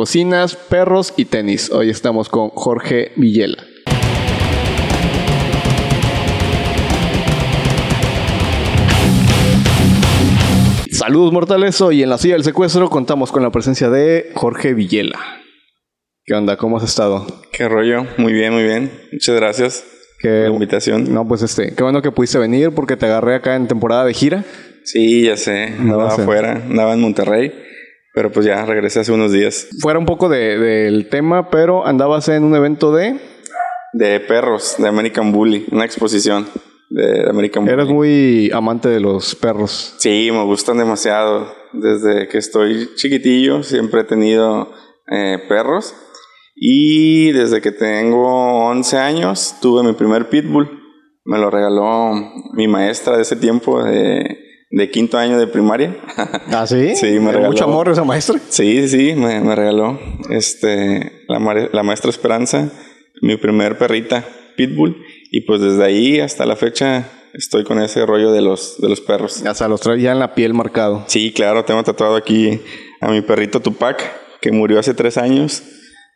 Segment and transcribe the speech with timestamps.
[0.00, 1.70] cocinas, perros y tenis.
[1.70, 3.62] Hoy estamos con Jorge Villela.
[10.90, 15.18] Saludos mortales, hoy en la silla del secuestro contamos con la presencia de Jorge Villela.
[16.24, 16.56] ¿Qué onda?
[16.56, 17.26] ¿Cómo has estado?
[17.52, 18.06] ¿Qué rollo?
[18.16, 18.90] Muy bien, muy bien.
[19.12, 19.84] Muchas gracias
[20.22, 21.12] por la invitación.
[21.12, 24.14] No, pues este, qué bueno que pudiste venir porque te agarré acá en temporada de
[24.14, 24.46] gira.
[24.82, 25.64] Sí, ya sé.
[25.78, 27.52] Andaba afuera, andaba en Monterrey.
[28.20, 29.66] Pero pues ya regresé hace unos días.
[29.80, 33.18] Fuera un poco del tema, pero andabas en un evento de...
[33.94, 36.46] De perros, de American Bully, una exposición
[36.90, 37.72] de American Bully.
[37.72, 39.94] Eres muy amante de los perros.
[39.96, 41.50] Sí, me gustan demasiado.
[41.72, 44.70] Desde que estoy chiquitillo siempre he tenido
[45.10, 45.94] eh, perros.
[46.54, 50.68] Y desde que tengo 11 años tuve mi primer pitbull.
[51.24, 52.12] Me lo regaló
[52.52, 54.39] mi maestra de ese tiempo, de
[54.70, 55.96] de quinto año de primaria.
[56.16, 56.94] ¿Ah, sí?
[56.94, 57.52] sí, me regaló.
[57.52, 58.38] ¿Mucho amor esa maestra?
[58.48, 59.98] Sí, sí, me, me regaló.
[60.30, 62.70] Este, la, la, maestra Esperanza,
[63.20, 64.24] mi primer perrita,
[64.56, 64.96] Pitbull.
[65.32, 69.00] Y pues desde ahí hasta la fecha estoy con ese rollo de los, de los
[69.00, 69.32] perros.
[69.32, 71.04] Sea, los trae ya en la piel marcado.
[71.08, 72.60] Sí, claro, tengo tatuado aquí
[73.00, 74.00] a mi perrito Tupac,
[74.40, 75.62] que murió hace tres años.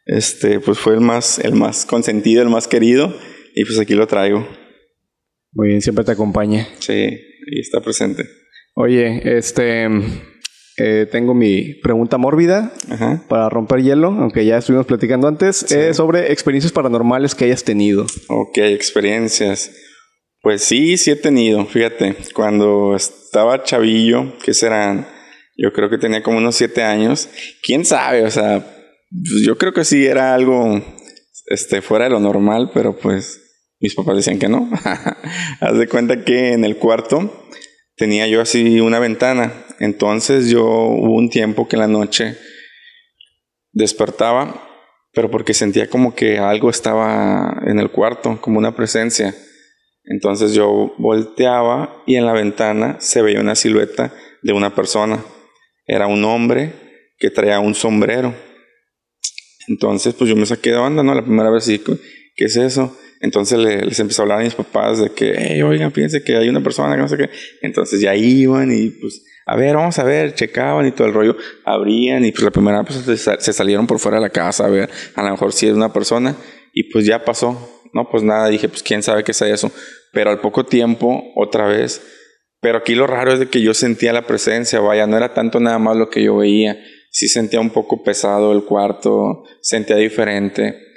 [0.07, 3.15] Este, pues fue el más, el más consentido, el más querido.
[3.55, 4.47] Y pues aquí lo traigo.
[5.53, 6.69] Muy bien, siempre te acompaña.
[6.81, 8.25] Sí, ahí está presente.
[8.75, 9.89] Oye, este.
[10.77, 12.73] Eh, tengo mi pregunta mórbida
[13.29, 18.07] para romper hielo, aunque ya estuvimos platicando antes, eh, sobre experiencias paranormales que hayas tenido.
[18.29, 19.71] Ok, experiencias.
[20.41, 21.65] Pues sí, sí he tenido.
[21.65, 25.07] Fíjate, cuando estaba chavillo, que serán,
[25.57, 27.29] yo creo que tenía como unos siete años.
[27.63, 28.25] ¿Quién sabe?
[28.25, 28.59] O sea,
[29.11, 30.83] pues yo creo que sí era algo
[31.47, 33.41] este, fuera de lo normal, pero pues
[33.79, 34.69] mis papás decían que no.
[35.61, 37.47] Haz de cuenta que en el cuarto
[37.97, 39.53] tenía yo así una ventana.
[39.81, 42.37] Entonces yo hubo un tiempo que en la noche
[43.73, 44.69] despertaba,
[45.13, 49.35] pero porque sentía como que algo estaba en el cuarto, como una presencia.
[50.05, 55.25] Entonces yo volteaba y en la ventana se veía una silueta de una persona.
[55.87, 56.73] Era un hombre
[57.19, 58.35] que traía un sombrero.
[59.67, 61.15] Entonces pues yo me saqué de onda, ¿no?
[61.15, 61.67] La primera vez,
[62.37, 62.97] ¿qué es eso?
[63.25, 66.51] Entonces les empezó a hablar a mis papás de que, hey, oigan, fíjense que hay
[66.51, 67.31] una persona que no sé qué.
[67.63, 71.35] Entonces ya iban y pues, a ver, vamos a ver, checaban y todo el rollo,
[71.65, 74.91] abrían y pues la primera pues se salieron por fuera de la casa a ver,
[75.15, 76.37] a lo mejor si es una persona
[76.75, 77.81] y pues ya pasó.
[77.95, 79.73] No, pues nada, dije, pues quién sabe qué es eso.
[80.13, 82.03] Pero al poco tiempo, otra vez.
[82.61, 85.61] Pero aquí lo raro es de que yo sentía la presencia, vaya, no era tanto
[85.61, 86.77] nada más lo que yo veía.
[87.11, 90.93] Sí sentía un poco pesado el cuarto, sentía diferente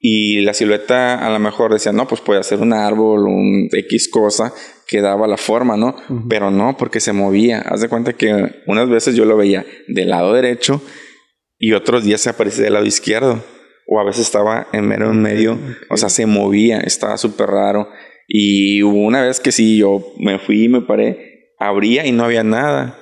[0.00, 4.08] y la silueta a lo mejor decía, no, pues puede ser un árbol, un X
[4.08, 4.52] cosa
[4.86, 5.96] que daba la forma, ¿no?
[6.28, 7.60] Pero no, porque se movía.
[7.60, 10.80] Haz de cuenta que unas veces yo lo veía del lado derecho
[11.58, 13.44] y otros días se aparecía del lado izquierdo.
[13.88, 15.58] O a veces estaba en mero en medio,
[15.88, 17.88] o sea, se movía, estaba súper raro.
[18.28, 22.24] Y hubo una vez que sí, yo me fui y me paré, abría y no
[22.24, 22.98] había nada.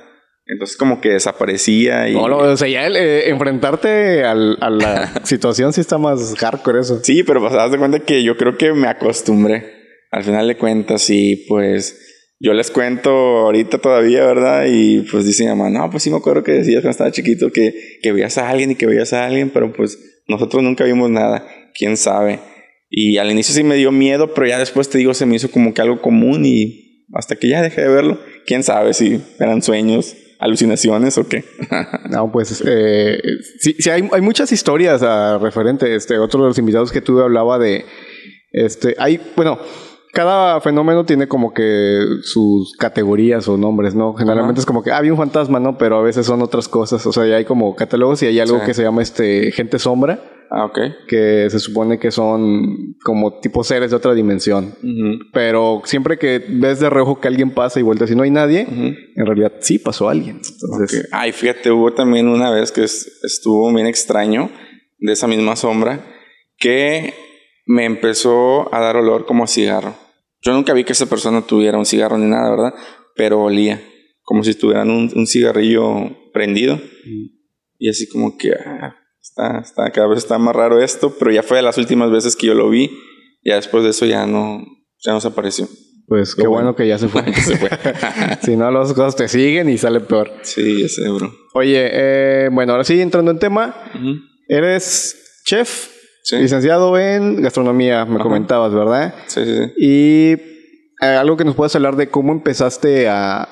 [0.46, 2.14] Entonces como que desaparecía y...
[2.14, 7.00] No, no o sea, ya eh, enfrentarte a la situación sí está más hardcore eso.
[7.02, 9.74] Sí, pero pues das de cuenta que yo creo que me acostumbré.
[10.12, 14.66] Al final de cuentas, y pues yo les cuento ahorita todavía, ¿verdad?
[14.68, 17.50] Y pues dice mi mamá, no, pues sí me acuerdo que decías cuando estaba chiquito
[17.50, 19.98] que, que veías a alguien y que veías a alguien, pero pues
[20.28, 22.38] nosotros nunca vimos nada, quién sabe.
[22.88, 25.50] Y al inicio sí me dio miedo, pero ya después te digo, se me hizo
[25.50, 29.60] como que algo común y hasta que ya dejé de verlo, quién sabe si eran
[29.60, 31.44] sueños alucinaciones o qué?
[32.10, 33.20] no, pues eh,
[33.60, 35.94] sí, sí hay, hay, muchas historias a referente.
[35.94, 37.84] Este, otro de los invitados que tuve hablaba de,
[38.52, 39.58] este, hay, bueno,
[40.12, 44.14] cada fenómeno tiene como que sus categorías o nombres, ¿no?
[44.14, 45.76] Generalmente es como que, ah, había un fantasma, ¿no?
[45.76, 47.04] Pero a veces son otras cosas.
[47.06, 50.35] O sea, ya hay como catálogos y hay algo que se llama este gente sombra
[50.50, 50.78] Ah, ok.
[51.08, 54.74] Que se supone que son como tipo seres de otra dimensión.
[55.32, 58.60] Pero siempre que ves de reojo que alguien pasa y vuelta y no hay nadie,
[58.60, 60.40] en realidad sí pasó alguien.
[60.62, 61.08] Entonces...
[61.12, 64.50] Ay, fíjate, hubo también una vez que estuvo bien extraño
[64.98, 66.04] de esa misma sombra
[66.58, 67.12] que
[67.66, 69.94] me empezó a dar olor como a cigarro.
[70.42, 72.74] Yo nunca vi que esa persona tuviera un cigarro ni nada, ¿verdad?
[73.16, 73.80] Pero olía
[74.26, 76.80] como si tuvieran un, cigarrillo prendido.
[77.78, 78.96] Y así como que, ah,
[79.28, 82.36] Está, está, cada vez está más raro esto, pero ya fue de las últimas veces
[82.36, 82.90] que yo lo vi.
[83.44, 84.64] Ya después de eso ya no,
[85.04, 85.68] ya no se apareció.
[86.06, 87.24] Pues qué bueno, que ya se fue.
[88.42, 90.32] si no, las cosas te siguen y sale peor.
[90.42, 91.32] Sí, ya sé, bro.
[91.54, 93.74] Oye, eh, bueno, ahora sí, entrando en tema.
[94.48, 95.90] Eres chef,
[96.30, 99.12] licenciado en gastronomía, me comentabas, ¿verdad?
[99.26, 99.72] Sí, sí, sí.
[99.76, 100.32] Y
[101.02, 103.48] eh, algo que nos puedes hablar de cómo empezaste a...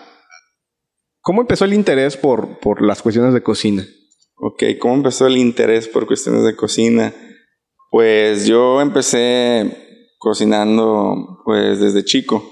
[1.20, 3.84] ¿Cómo empezó el interés por, por las cuestiones de cocina?
[4.46, 7.14] Ok, ¿cómo empezó el interés por cuestiones de cocina?
[7.90, 12.46] Pues yo empecé cocinando pues desde chico.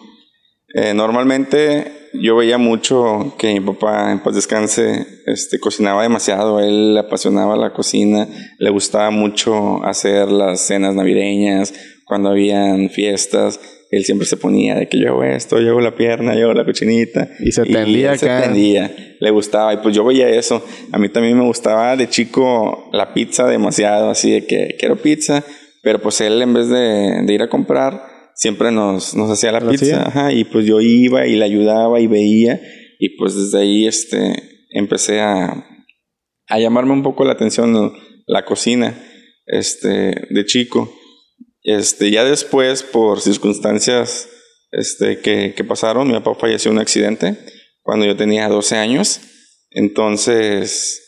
[0.72, 6.60] Eh, normalmente yo veía mucho que mi papá, en paz descanse, este, cocinaba demasiado.
[6.60, 8.26] él le apasionaba la cocina,
[8.58, 11.74] le gustaba mucho hacer las cenas navideñas,
[12.06, 13.60] cuando habían fiestas.
[13.92, 16.54] Él siempre se ponía de que yo hago esto, yo hago la pierna, yo hago
[16.54, 17.28] la cochinita.
[17.38, 18.90] Y se tendía Se tendía,
[19.20, 19.74] le gustaba.
[19.74, 20.64] Y pues yo veía eso.
[20.90, 25.44] A mí también me gustaba de chico la pizza demasiado, así de que quiero pizza.
[25.82, 28.02] Pero pues él en vez de, de ir a comprar,
[28.34, 32.06] siempre nos, nos hacía la pizza, ajá, y pues yo iba y le ayudaba y
[32.06, 32.60] veía,
[32.98, 34.32] y pues desde ahí este,
[34.70, 35.66] empecé a,
[36.48, 37.92] a llamarme un poco la atención
[38.26, 38.98] la cocina,
[39.46, 40.92] este, de chico.
[41.62, 44.28] Este, ya después, por circunstancias
[44.70, 47.38] este, que, que pasaron, mi papá falleció en un accidente
[47.82, 49.20] cuando yo tenía 12 años.
[49.70, 51.02] Entonces,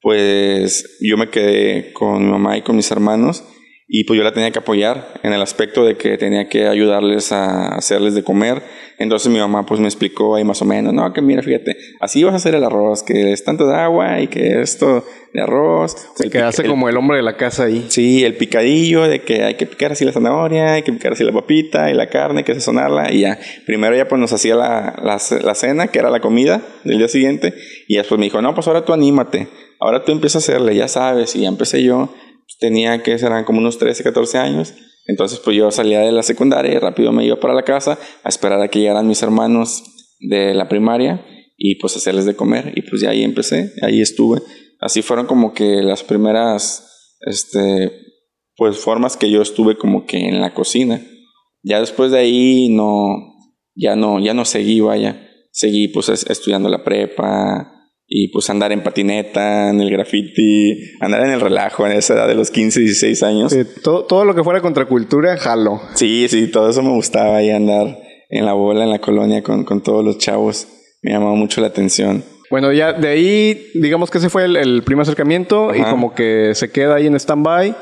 [0.00, 3.42] pues yo me quedé con mi mamá y con mis hermanos
[3.88, 7.32] y pues yo la tenía que apoyar en el aspecto de que tenía que ayudarles
[7.32, 8.62] a hacerles de comer.
[8.98, 12.24] Entonces mi mamá pues me explicó ahí más o menos, no, que mira, fíjate, así
[12.24, 15.04] vas a hacer el arroz, que es tanto de agua y que esto
[15.34, 15.94] de arroz.
[16.16, 17.86] Se que hace como el hombre de la casa ahí.
[17.88, 21.24] Sí, el picadillo de que hay que picar así la zanahoria, hay que picar así
[21.24, 23.38] la papita y la carne, hay que sazonarla y ya.
[23.66, 27.08] Primero ya pues nos hacía la, la, la cena, que era la comida del día
[27.08, 27.54] siguiente,
[27.88, 29.48] y después me dijo, no, pues ahora tú anímate,
[29.78, 32.10] ahora tú empiezas a hacerle, ya sabes, y ya empecé yo
[32.58, 34.74] tenía que serán como unos 13, 14 años.
[35.06, 38.28] Entonces pues yo salía de la secundaria y rápido me iba para la casa a
[38.28, 39.84] esperar a que llegaran mis hermanos
[40.20, 41.24] de la primaria
[41.56, 42.72] y pues hacerles de comer.
[42.76, 44.40] Y pues ya ahí empecé, ahí estuve.
[44.80, 47.92] Así fueron como que las primeras, este,
[48.56, 51.00] pues formas que yo estuve como que en la cocina.
[51.62, 53.34] Ya después de ahí no,
[53.74, 55.22] ya no, ya no seguí, vaya.
[55.50, 57.75] Seguí pues estudiando la prepa,
[58.08, 62.28] y pues andar en patineta, en el graffiti, andar en el relajo en esa edad
[62.28, 63.56] de los 15, 16 años.
[63.82, 65.80] todo, todo, lo que fuera contracultura, jalo.
[65.94, 67.98] Sí, sí, todo eso me gustaba y andar
[68.28, 70.68] en la bola, en la colonia con, con todos los chavos.
[71.02, 72.24] Me llamaba mucho la atención.
[72.50, 76.70] Bueno, ya de ahí, digamos que ese fue el, primer acercamiento y como que se
[76.70, 77.74] queda ahí en stand-by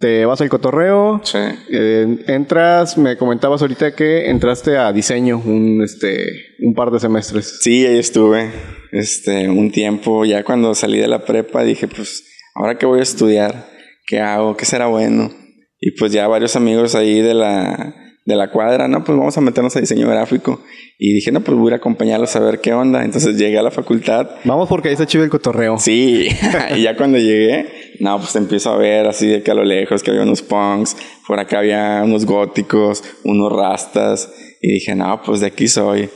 [0.00, 1.38] te vas al cotorreo, sí.
[1.70, 6.26] Eh, entras, me comentabas ahorita que entraste a diseño un, este,
[6.60, 7.58] un par de semestres.
[7.60, 8.50] Sí, ahí estuve
[8.92, 12.24] este, un tiempo, ya cuando salí de la prepa dije, pues,
[12.54, 13.68] ahora que voy a estudiar,
[14.06, 14.56] ¿qué hago?
[14.56, 15.30] ¿Qué será bueno?
[15.78, 17.94] Y pues ya varios amigos ahí de la,
[18.30, 20.62] de la cuadra, no, pues vamos a meternos a diseño gráfico.
[20.98, 23.04] Y dije, no, pues voy a acompañarlos a ver qué onda.
[23.04, 24.30] Entonces llegué a la facultad.
[24.44, 25.78] Vamos porque ahí está chido el cotorreo.
[25.78, 26.28] Sí,
[26.76, 30.02] y ya cuando llegué, no, pues empiezo a ver así de que a lo lejos
[30.02, 30.96] que había unos punks,
[31.26, 34.32] por acá había unos góticos, unos rastas.
[34.62, 36.08] Y dije, no, pues de aquí soy.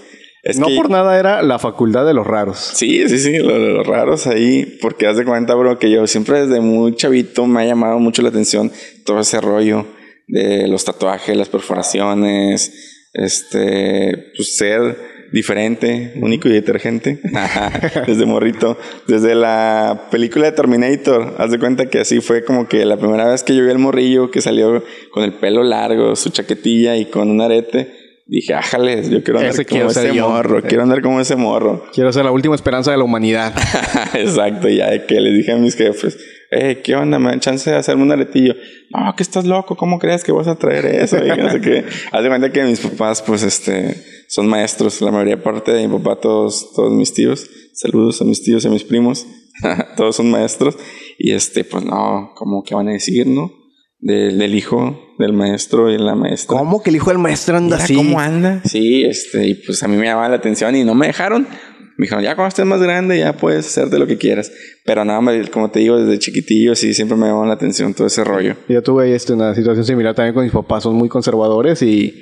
[0.57, 2.59] no por nada era la facultad de los raros.
[2.59, 4.79] Sí, sí, sí, los, los raros ahí.
[4.81, 8.23] Porque haz de cuenta, bro, que yo siempre desde muy chavito me ha llamado mucho
[8.23, 8.71] la atención
[9.05, 9.87] todo ese rollo
[10.26, 17.19] de los tatuajes, las perforaciones, este, pues ser diferente, único y detergente.
[18.06, 18.79] desde morrito.
[19.09, 21.35] Desde la película de Terminator.
[21.38, 23.79] Haz de cuenta que así fue como que la primera vez que yo vi al
[23.79, 27.93] morrillo que salió con el pelo largo, su chaquetilla y con un arete.
[28.27, 31.85] Dije, ájales, yo quiero andar como ese morro, quiero andar como ese morro.
[31.93, 33.53] Quiero ser la última esperanza de la humanidad.
[34.15, 36.17] Exacto, ya de que les dije a mis jefes,
[36.55, 37.19] eh, ¿qué onda?
[37.19, 38.55] ¿Me dan chance de hacerme un aretillo?
[38.91, 41.17] No, que estás loco, ¿cómo crees que vas a traer eso?
[41.19, 41.84] Y no sé qué.
[42.13, 43.96] Haz de cuenta que mis papás, pues, este,
[44.29, 47.49] son maestros, la mayoría parte de mi papá, todos, todos mis tíos.
[47.73, 49.27] Saludos a mis tíos y a mis primos.
[49.96, 50.77] todos son maestros.
[51.19, 53.51] Y este, pues no, ¿cómo que van a decir, no?
[53.99, 56.58] Del, del, hijo del maestro y la maestra.
[56.58, 57.94] ¿Cómo que el hijo del maestro anda así?
[57.94, 58.61] ¿Cómo anda?
[58.65, 61.49] Sí, este, y pues a mí me llamaba la atención y no me dejaron.
[61.96, 64.51] Me dijeron, ya cuando estés más grande ya puedes hacerte lo que quieras.
[64.84, 68.06] Pero nada, más, como te digo, desde chiquitillo sí siempre me llamó la atención todo
[68.06, 68.56] ese rollo.
[68.69, 72.13] Yo tuve este, una situación similar también con mis papás, son muy conservadores y,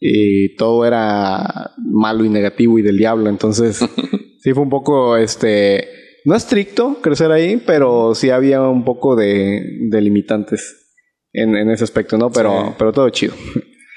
[0.00, 3.28] y todo era malo y negativo y del diablo.
[3.28, 3.78] Entonces,
[4.40, 5.88] sí fue un poco, este,
[6.24, 10.94] no estricto crecer ahí, pero sí había un poco de, de limitantes
[11.32, 12.30] en, en, ese aspecto, ¿no?
[12.32, 13.34] Pero, pero todo chido.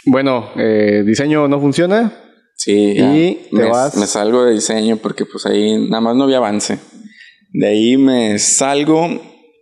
[0.05, 2.13] Bueno, eh, diseño no funciona,
[2.59, 3.95] Sí, y te me, vas.
[3.95, 6.77] Me salgo de diseño porque pues ahí nada más no había avance.
[7.53, 9.09] De ahí me salgo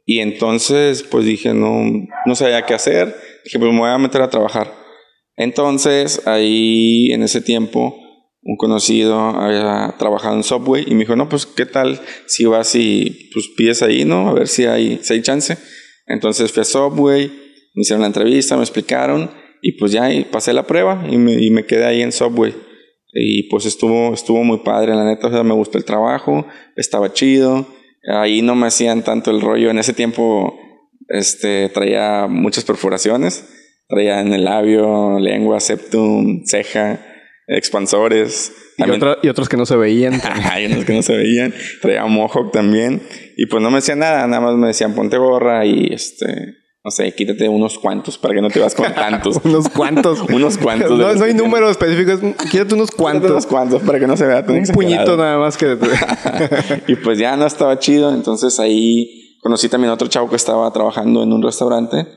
[0.03, 1.83] y entonces pues dije no,
[2.25, 3.15] no sabía qué hacer.
[3.45, 4.73] Dije pues me voy a meter a trabajar.
[5.35, 7.95] Entonces ahí en ese tiempo
[8.41, 12.73] un conocido había trabajado en Subway y me dijo no pues qué tal si vas
[12.73, 14.27] y pues pides ahí, ¿no?
[14.29, 15.55] A ver si hay, si hay chance.
[16.07, 17.27] Entonces fui a Subway,
[17.75, 19.29] me hicieron la entrevista, me explicaron
[19.61, 22.55] y pues ya pasé la prueba y me, y me quedé ahí en Subway.
[23.19, 26.45] Y pues estuvo, estuvo muy padre, la neta, o sea, me gustó el trabajo,
[26.75, 27.65] estaba chido,
[28.07, 29.69] Ahí no me hacían tanto el rollo.
[29.69, 30.57] En ese tiempo
[31.09, 33.45] este, traía muchas perforaciones.
[33.89, 36.99] Traía en el labio, lengua, septum, ceja,
[37.47, 38.53] expansores.
[38.77, 40.21] Y, otros que no se veían.
[40.51, 41.53] Hay unos que no se veían.
[41.81, 43.01] Traía mohawk también.
[43.35, 46.55] Y pues no me decían nada, nada más me decían ponte gorra y este.
[46.87, 49.41] No sé, quítate unos cuantos para que no te vas con tantos.
[49.43, 50.21] unos cuantos.
[50.21, 50.97] unos cuantos.
[50.97, 52.21] No, no hay números específicos.
[52.49, 53.29] Quítate unos cuantos.
[53.29, 55.77] unos cuantos para que no se vea tan Un puñito nada más que.
[56.87, 58.15] y pues ya no estaba chido.
[58.15, 62.07] Entonces ahí conocí también a otro chavo que estaba trabajando en un restaurante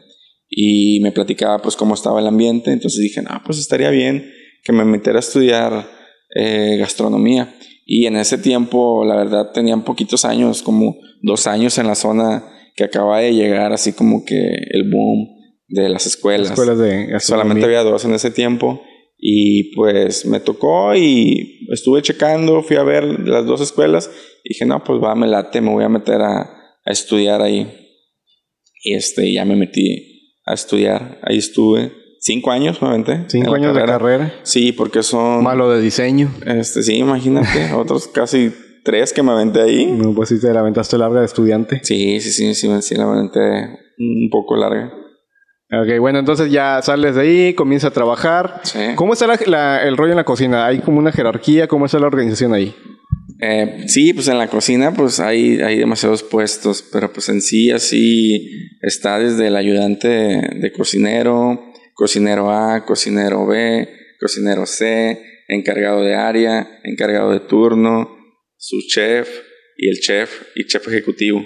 [0.48, 2.70] y me platicaba pues cómo estaba el ambiente.
[2.70, 4.30] Entonces dije, no, pues estaría bien
[4.62, 5.90] que me metiera a estudiar
[6.36, 7.56] eh, gastronomía.
[7.86, 12.44] Y en ese tiempo, la verdad, tenían poquitos años, como dos años en la zona
[12.80, 15.28] que acaba de llegar, así como que el boom
[15.68, 16.48] de las escuelas.
[16.48, 18.80] escuelas de Solamente había dos en ese tiempo.
[19.18, 24.10] Y pues me tocó y estuve checando, fui a ver las dos escuelas
[24.42, 27.70] y dije, no, pues va, me late, me voy a meter a, a estudiar ahí.
[28.82, 33.24] Y este, ya me metí a estudiar, ahí estuve Cinco años me aventé.
[33.28, 34.34] Cinco años de carrera.
[34.42, 35.42] Sí, porque son.
[35.42, 36.30] Malo de diseño.
[36.44, 37.72] Este, sí, imagínate.
[37.74, 38.52] otros casi
[38.84, 39.86] tres que me aventé ahí.
[39.86, 41.80] No, pues sí te la aventaste larga de estudiante.
[41.82, 43.40] Sí, sí, sí, sí, sí la aventé
[43.98, 44.92] un poco larga.
[45.72, 48.60] Ok, bueno, entonces ya sales de ahí, comienzas a trabajar.
[48.64, 48.80] Sí.
[48.96, 49.26] ¿Cómo está
[49.84, 50.66] el rollo en la cocina?
[50.66, 51.68] ¿Hay como una jerarquía?
[51.68, 52.74] ¿Cómo está la organización ahí?
[53.40, 57.70] Eh, sí, pues en la cocina pues hay, hay demasiados puestos, pero pues en sí
[57.70, 58.50] así
[58.82, 63.88] está desde el ayudante de cocinero, cocinero A, cocinero B,
[64.20, 68.10] cocinero C, encargado de área, encargado de turno,
[68.60, 69.28] su chef
[69.76, 71.40] y el chef y chef ejecutivo.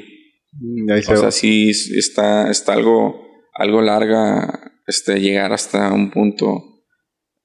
[0.52, 3.20] Mm, o sea, sí está, está algo,
[3.54, 6.82] algo larga este, llegar hasta un punto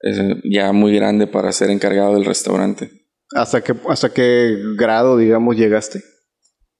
[0.03, 2.89] eh, ya muy grande para ser encargado del restaurante.
[3.31, 6.01] ¿Hasta qué, ¿Hasta qué grado, digamos, llegaste?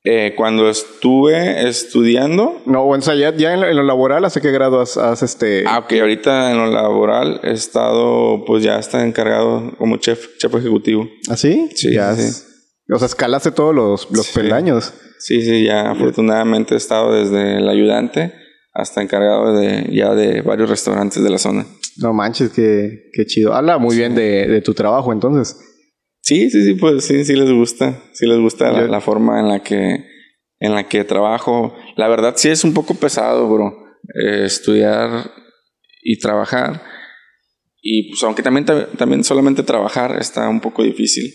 [0.03, 2.63] Eh, cuando estuve estudiando.
[2.65, 5.65] No, bueno, o sea, ya, en, lo, laboral, ¿hasta qué grado has, este...?
[5.67, 10.55] Ah, ok, ahorita en lo laboral he estado, pues ya está encargado como chef, chef
[10.55, 11.07] ejecutivo.
[11.29, 11.69] ¿Ah, sí?
[11.75, 12.48] Sí, ya, sí.
[12.91, 14.93] O sea, escalaste todos los, los peldaños.
[15.19, 18.33] Sí, sí, ya afortunadamente he estado desde el ayudante
[18.73, 21.65] hasta encargado de ya de varios restaurantes de la zona.
[21.97, 23.53] No manches, qué, qué chido.
[23.53, 25.57] Habla muy bien de, de tu trabajo entonces.
[26.21, 28.01] Sí, sí, sí, pues sí, sí les gusta.
[28.13, 30.05] Sí les gusta la, forma en la que
[30.59, 31.75] en la que trabajo.
[31.95, 33.73] La verdad sí es un poco pesado, bro.
[34.21, 35.31] Eh, estudiar
[36.03, 36.81] y trabajar.
[37.81, 38.65] Y pues aunque también,
[38.97, 41.31] también solamente trabajar está un poco difícil.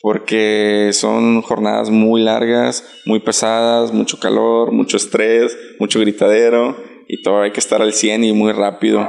[0.00, 6.76] Porque son jornadas muy largas, muy pesadas, mucho calor, mucho estrés, mucho gritadero.
[7.08, 9.08] Y todo hay que estar al 100 y muy rápido.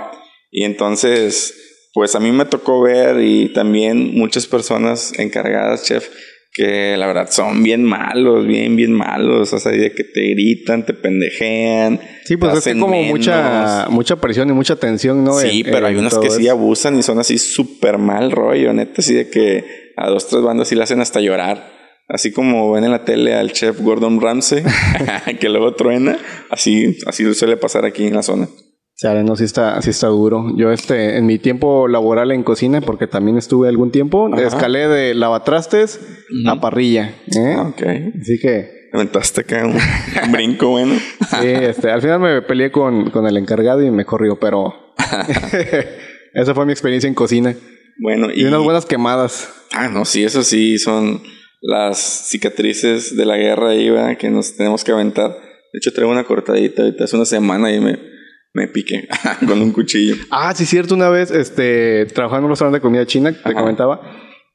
[0.50, 1.54] Y entonces
[1.98, 6.08] pues a mí me tocó ver y también muchas personas encargadas, chef,
[6.54, 9.52] que la verdad son bien malos, bien, bien malos.
[9.52, 12.00] O sea, de que te gritan, te pendejean.
[12.24, 15.40] Sí, pues es como mucha, mucha presión y mucha tensión, ¿no?
[15.40, 19.16] Sí, pero hay unos que sí abusan y son así súper mal rollo, neta, así
[19.16, 21.76] de que a dos, tres bandas sí le hacen hasta llorar.
[22.08, 24.64] Así como ven en la tele al chef Gordon Ramsay,
[25.42, 26.18] que luego truena,
[26.50, 28.48] así, así suele pasar aquí en la zona.
[28.96, 30.46] Chale, no, sí está, sí está duro.
[30.56, 35.14] Yo, este, en mi tiempo laboral en cocina, porque también estuve algún tiempo, escalé de
[35.14, 36.00] lavatrastes
[36.48, 37.14] a parrilla.
[37.28, 37.56] ¿eh?
[37.58, 37.84] Ah, ok.
[38.22, 38.78] Así que.
[38.94, 39.78] Aventaste acá un,
[40.32, 40.96] brinco bueno.
[40.96, 44.74] sí, este, al final me peleé con, con el encargado y me corrió, pero.
[46.34, 47.54] Esa fue mi experiencia en cocina.
[48.00, 48.42] Bueno, y...
[48.42, 49.54] y unas buenas quemadas.
[49.72, 51.22] Ah, no, sí, eso sí, son
[51.62, 51.98] las
[52.30, 54.18] cicatrices de la guerra ahí, ¿verdad?
[54.18, 55.32] Que nos tenemos que aventar.
[55.32, 58.18] De hecho, traigo una cortadita ahorita hace una semana y me
[58.58, 59.08] me piqué
[59.48, 60.16] con un cuchillo.
[60.32, 60.96] Ah, sí, cierto.
[60.96, 64.02] Una vez, este, trabajando en un restaurante de comida china, te comentaba,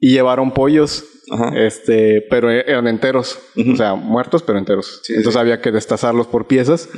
[0.01, 1.05] y llevaron pollos,
[1.55, 5.03] este, pero e-, eran enteros, o sea, muertos, pero enteros.
[5.09, 6.89] Entonces había que destazarlos por piezas.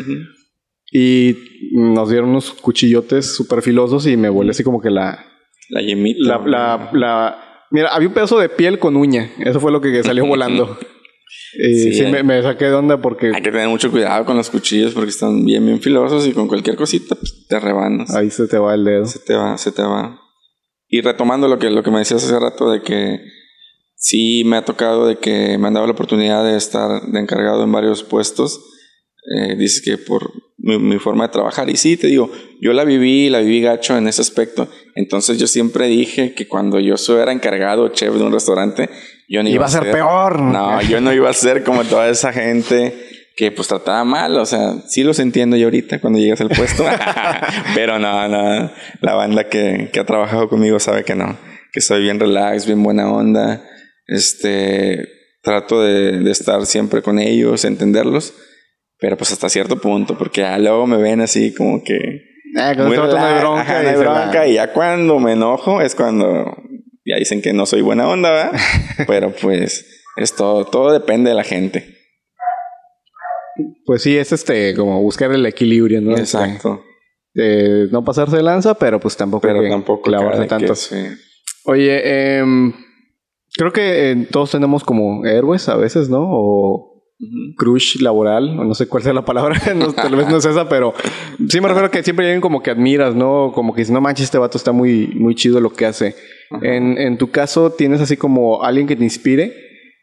[0.90, 1.36] Y
[1.72, 5.26] nos dieron unos cuchillotes súper filosos y me volé así como que la...
[5.70, 6.18] La yemita.
[6.20, 9.30] La, la, la, mira, había un pedazo de piel con uña.
[9.38, 10.78] Eso fue lo que salió volando.
[11.56, 13.30] Y sí, me, saqué de onda porque...
[13.34, 16.48] Hay que tener mucho cuidado con los cuchillos porque están bien, bien filosos y con
[16.48, 18.14] cualquier cosita pues, te rebanas.
[18.14, 19.06] Ahí se te va el dedo.
[19.06, 20.20] Se te va, se te va.
[20.88, 23.20] Y retomando lo que, lo que me decías hace rato de que
[23.96, 27.62] sí me ha tocado de que me han dado la oportunidad de estar de encargado
[27.64, 28.60] en varios puestos.
[29.36, 30.30] Eh, dices que por
[30.64, 31.68] mi, mi, forma de trabajar.
[31.68, 32.30] Y sí, te digo,
[32.60, 34.68] yo la viví, la viví gacho en ese aspecto.
[34.94, 38.88] Entonces yo siempre dije que cuando yo era encargado, chef de un restaurante,
[39.28, 40.40] yo no iba, a ser, peor.
[40.40, 42.94] No, yo no iba a ser como toda esa gente
[43.36, 46.84] que pues trataba mal, o sea, sí los entiendo yo ahorita cuando llegas al puesto,
[47.74, 51.36] pero no, no, la banda que, que ha trabajado conmigo sabe que no,
[51.72, 53.64] que soy bien relax, bien buena onda,
[54.06, 55.08] este,
[55.42, 58.34] trato de, de estar siempre con ellos, entenderlos,
[59.04, 61.98] pero pues hasta cierto punto, porque ya luego me ven así como que...
[62.56, 64.72] Ah, muy te botan de relax, bronca, ajá, no hay dice la- bronca, y ya
[64.72, 66.56] cuando me enojo es cuando
[67.04, 68.52] ya dicen que no soy buena onda, ¿verdad?
[69.06, 69.84] pero pues
[70.16, 71.98] es todo, todo depende de la gente.
[73.84, 76.16] Pues sí, es este, como buscar el equilibrio, ¿no?
[76.16, 76.80] Exacto.
[77.34, 80.74] De no pasarse de lanza, pero pues tampoco Pero hay que tampoco clavarse tanto.
[80.74, 80.96] sí.
[81.66, 82.72] Oye, em,
[83.54, 86.20] creo que eh, todos tenemos como héroes a veces, ¿no?
[86.22, 86.93] O.
[87.56, 90.68] crush laboral, o no sé cuál sea la palabra, no, tal vez no es esa,
[90.68, 90.94] pero
[91.48, 93.52] sí me refiero a que siempre hay alguien como que admiras, ¿no?
[93.54, 96.14] Como que dices, no manches, este vato está muy, muy chido lo que hace.
[96.62, 99.54] En, en tu caso, ¿tienes así como alguien que te inspire?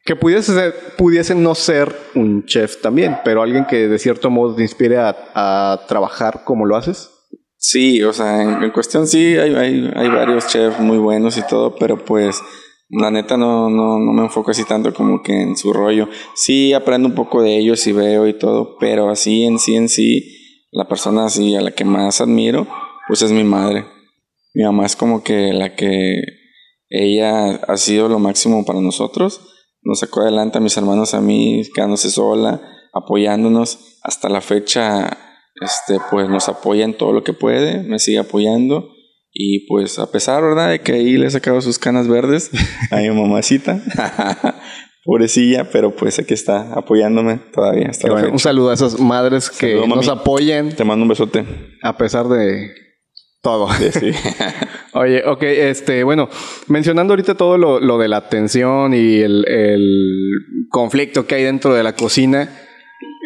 [0.04, 4.56] Que pudiese, ser- pudiese no ser un chef también, pero alguien que de cierto modo
[4.56, 7.10] te inspire a, a trabajar como lo haces.
[7.58, 11.46] Sí, o sea, en, en cuestión sí, hay, hay, hay varios chefs muy buenos y
[11.48, 12.42] todo, pero pues
[12.92, 16.10] la neta no, no, no me enfoco así tanto como que en su rollo.
[16.36, 19.88] Sí aprendo un poco de ellos y veo y todo, pero así en sí, en
[19.88, 22.68] sí, la persona así a la que más admiro,
[23.08, 23.86] pues es mi madre.
[24.54, 26.22] Mi mamá es como que la que
[26.90, 29.40] ella ha sido lo máximo para nosotros.
[29.82, 32.62] Nos sacó adelante a mis hermanos, a mí, quedándose sola,
[32.94, 34.00] apoyándonos.
[34.04, 35.18] Hasta la fecha,
[35.62, 38.90] este, pues nos apoya en todo lo que puede, me sigue apoyando.
[39.34, 40.70] Y pues a pesar, ¿verdad?
[40.72, 42.52] De que ahí le he sacado sus canas verdes
[42.92, 43.82] a mi mamacita.
[45.04, 49.72] Pobrecilla, pero pues aquí está apoyándome todavía hasta bueno, un saludo a esas madres que
[49.72, 50.20] Saludo, nos mami.
[50.20, 51.44] apoyen Te mando un besote.
[51.82, 52.70] a pesar de
[53.42, 53.68] todo.
[53.74, 54.12] Sí.
[54.94, 56.30] Oye, ok, este, bueno,
[56.68, 61.74] mencionando ahorita todo lo, lo de la atención y el, el conflicto que hay dentro
[61.74, 62.50] de la cocina,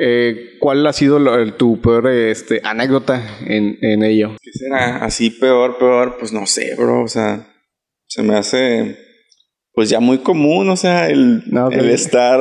[0.02, 4.36] eh, ¿cuál ha sido lo- tu peor este, anécdota en, en ello?
[4.42, 4.98] ¿Qué será?
[5.04, 7.04] Así peor, peor, pues no sé, bro.
[7.04, 7.48] O sea,
[8.08, 8.98] se me hace
[9.74, 12.40] pues ya muy común, o sea, el, No, el estar,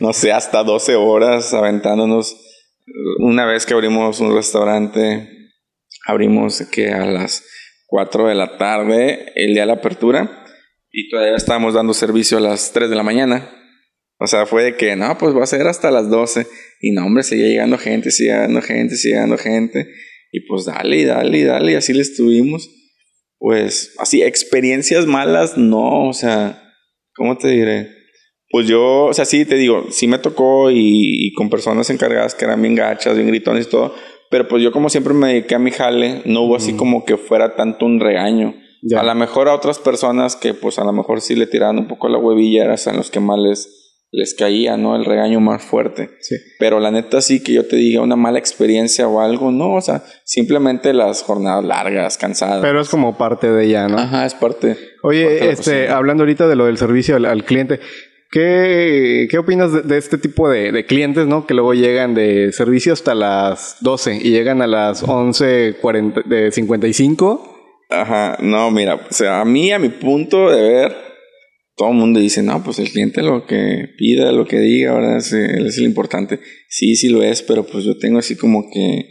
[0.00, 2.36] no sé, hasta 12 horas aventándonos.
[3.18, 5.28] Una vez que abrimos un restaurante,
[6.06, 7.44] abrimos que a las
[7.88, 10.44] 4 de la tarde, el día de la apertura,
[10.92, 13.50] y todavía estábamos dando servicio a las 3 de la mañana.
[14.20, 16.46] O sea, fue de que, no, pues va a ser hasta las 12.
[16.80, 19.86] Y no, hombre, seguía llegando gente, seguía llegando gente, seguía llegando gente.
[20.32, 22.68] Y pues dale, dale, dale, y así le estuvimos.
[23.38, 26.62] Pues así, experiencias malas, no, o sea,
[27.14, 27.88] ¿cómo te diré?
[28.50, 32.34] Pues yo, o sea, sí, te digo, sí me tocó y, y con personas encargadas
[32.34, 33.94] que eran bien gachas, bien gritones y todo.
[34.30, 36.78] Pero pues yo como siempre me dediqué a mi jale, no hubo así Ujú.
[36.78, 38.54] como que fuera tanto un regaño.
[38.82, 39.00] Ya.
[39.00, 41.88] A lo mejor a otras personas que pues a lo mejor sí le tiraban un
[41.88, 44.96] poco la huevilla, eran los que más les, les caía, ¿no?
[44.96, 46.10] El regaño más fuerte.
[46.20, 46.36] Sí.
[46.58, 49.80] Pero la neta sí que yo te diga una mala experiencia o algo, no, o
[49.80, 52.60] sea, simplemente las jornadas largas, cansadas.
[52.62, 53.98] Pero es como parte de ella, ¿no?
[53.98, 54.76] Ajá, es parte.
[55.02, 57.80] Oye, este, hablando ahorita de lo del servicio al, al cliente,
[58.30, 61.46] ¿qué, qué opinas de, de este tipo de, de clientes, no?
[61.46, 67.56] Que luego llegan de servicio hasta las 12 y llegan a las 11.40 de 55.
[67.90, 71.07] Ajá, no, mira, o sea, a mí, a mi punto de ver,
[71.78, 75.16] todo el mundo dice, no, pues el cliente lo que pida, lo que diga, ¿verdad?
[75.16, 76.40] Es, es el importante.
[76.68, 79.08] Sí, sí lo es, pero pues yo tengo así como que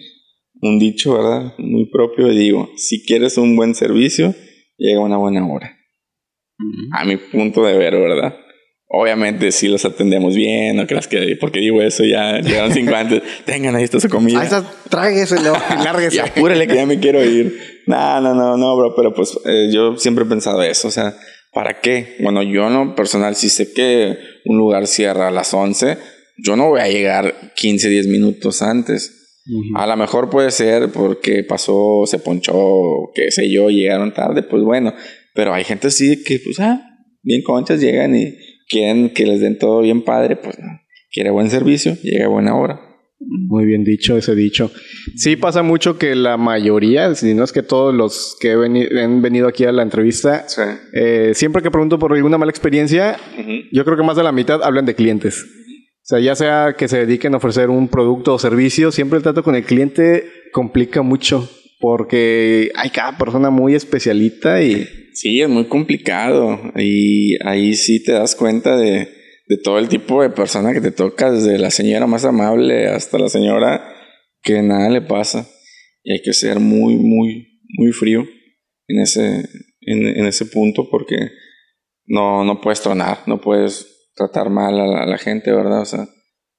[0.61, 1.53] un dicho, ¿verdad?
[1.57, 4.35] Muy propio y digo, si quieres un buen servicio,
[4.77, 5.77] llega a una buena hora.
[6.91, 8.35] A mi punto de ver, ¿verdad?
[8.89, 13.21] Obviamente sí los atendemos bien, no creas que porque digo eso ya llegaron cinco antes,
[13.45, 14.39] tengan ahí está su comida.
[14.39, 15.53] Ahí está, trágueselo
[15.83, 16.17] lárguese.
[16.17, 17.59] Y apúrele que ya me quiero ir.
[17.85, 21.15] No, no, no, no, bro, pero pues eh, yo siempre he pensado eso, o sea,
[21.53, 22.15] ¿para qué?
[22.19, 25.97] Bueno, yo no personal, si sé que un lugar cierra a las 11,
[26.37, 29.13] yo no voy a llegar 15, 10 minutos antes.
[29.75, 34.61] A lo mejor puede ser porque pasó, se ponchó, qué sé yo, llegaron tarde, pues
[34.61, 34.93] bueno,
[35.33, 36.81] pero hay gente así que, pues, ah,
[37.23, 38.35] bien conchas llegan y
[38.67, 40.81] quieren que les den todo bien padre, pues no.
[41.11, 42.86] Quiere buen servicio, llega a buena hora.
[43.19, 44.71] Muy bien dicho ese dicho.
[45.15, 49.47] Sí pasa mucho que la mayoría, si no es que todos los que han venido
[49.47, 50.61] aquí a la entrevista, Sí.
[50.93, 53.17] eh, siempre que pregunto por alguna mala experiencia,
[53.71, 55.43] yo creo que más de la mitad hablan de clientes.
[55.43, 59.23] O sea, ya sea que se dediquen a ofrecer un producto o servicio, siempre el
[59.23, 61.49] trato con el cliente complica mucho
[61.79, 66.59] porque hay cada persona muy especialita y Sí, es muy complicado.
[66.77, 69.09] Y ahí sí te das cuenta de,
[69.47, 73.17] de todo el tipo de persona que te toca, desde la señora más amable hasta
[73.17, 73.93] la señora
[74.41, 75.47] que nada le pasa.
[76.03, 78.25] Y hay que ser muy, muy, muy frío
[78.87, 79.45] en ese,
[79.81, 81.31] en, ese punto porque
[82.05, 85.81] no, no puedes tronar, no puedes tratar mal a la, a la gente, ¿verdad?
[85.81, 86.07] O sea,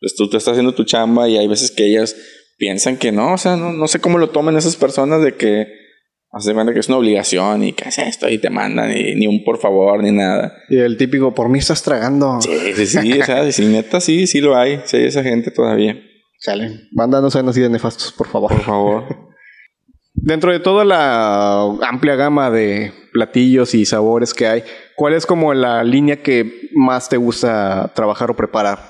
[0.00, 2.16] pues tú, tú estás haciendo tu chamba y hay veces que ellas
[2.56, 5.66] piensan que no, o sea, no, no sé cómo lo toman esas personas de que
[6.30, 9.26] Hace cuenta que es una obligación y que haces esto y te mandan y ni
[9.26, 10.52] un por favor ni nada.
[10.68, 12.40] Y el típico, por mí estás tragando.
[12.42, 14.80] Sí, sí, sí, o sea, sí, neta, sí, sí lo hay.
[14.84, 15.96] Sí hay esa gente todavía.
[16.38, 16.88] Sale.
[16.92, 18.50] Banda, no sean así de nefastos, por favor.
[18.50, 19.04] Por favor.
[20.12, 24.64] Dentro de toda la amplia gama de platillos y sabores que hay,
[24.96, 28.80] ¿cuál es como la línea que más te gusta trabajar o preparar?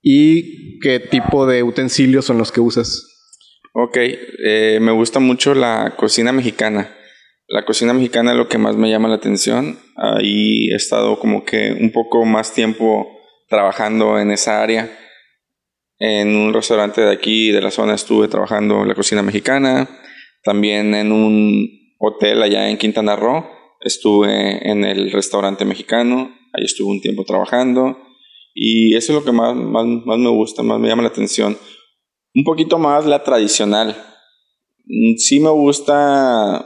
[0.00, 3.11] ¿Y qué tipo de utensilios son los que usas?
[3.74, 6.94] Ok, eh, me gusta mucho la cocina mexicana.
[7.48, 9.78] La cocina mexicana es lo que más me llama la atención.
[9.96, 13.06] Ahí he estado como que un poco más tiempo
[13.48, 14.94] trabajando en esa área.
[15.98, 19.88] En un restaurante de aquí, de la zona, estuve trabajando la cocina mexicana.
[20.44, 21.66] También en un
[21.98, 23.46] hotel allá en Quintana Roo,
[23.80, 26.30] estuve en el restaurante mexicano.
[26.52, 27.96] Ahí estuve un tiempo trabajando.
[28.54, 31.56] Y eso es lo que más, más, más me gusta, más me llama la atención.
[32.34, 33.96] Un poquito más la tradicional.
[34.84, 36.56] Mm, Sí me gusta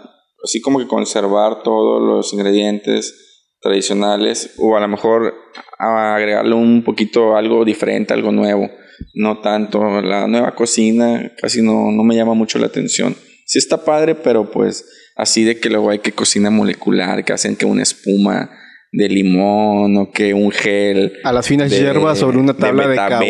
[0.42, 5.35] así como que conservar todos los ingredientes tradicionales o a lo mejor
[5.79, 8.70] agregarle un poquito algo diferente, algo nuevo.
[9.14, 13.16] No tanto la nueva cocina, casi no, no me llama mucho la atención.
[13.44, 17.57] Sí está padre, pero pues así de que luego hay que cocina molecular, que hacen
[17.57, 18.50] que una espuma
[18.96, 21.12] de limón o que un gel.
[21.22, 23.20] A las finas de- hierbas sobre una tabla de, caoba.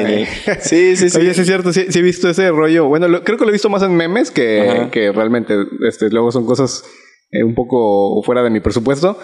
[0.00, 0.26] eh.
[0.60, 1.18] Sí, sí, sí.
[1.18, 2.86] Oye, sí es cierto, sí, sí he visto ese rollo.
[2.86, 5.54] Bueno, lo- creo que lo he visto más en memes que, que realmente.
[5.86, 6.84] Este, luego son cosas
[7.32, 9.18] eh, un poco fuera de mi presupuesto.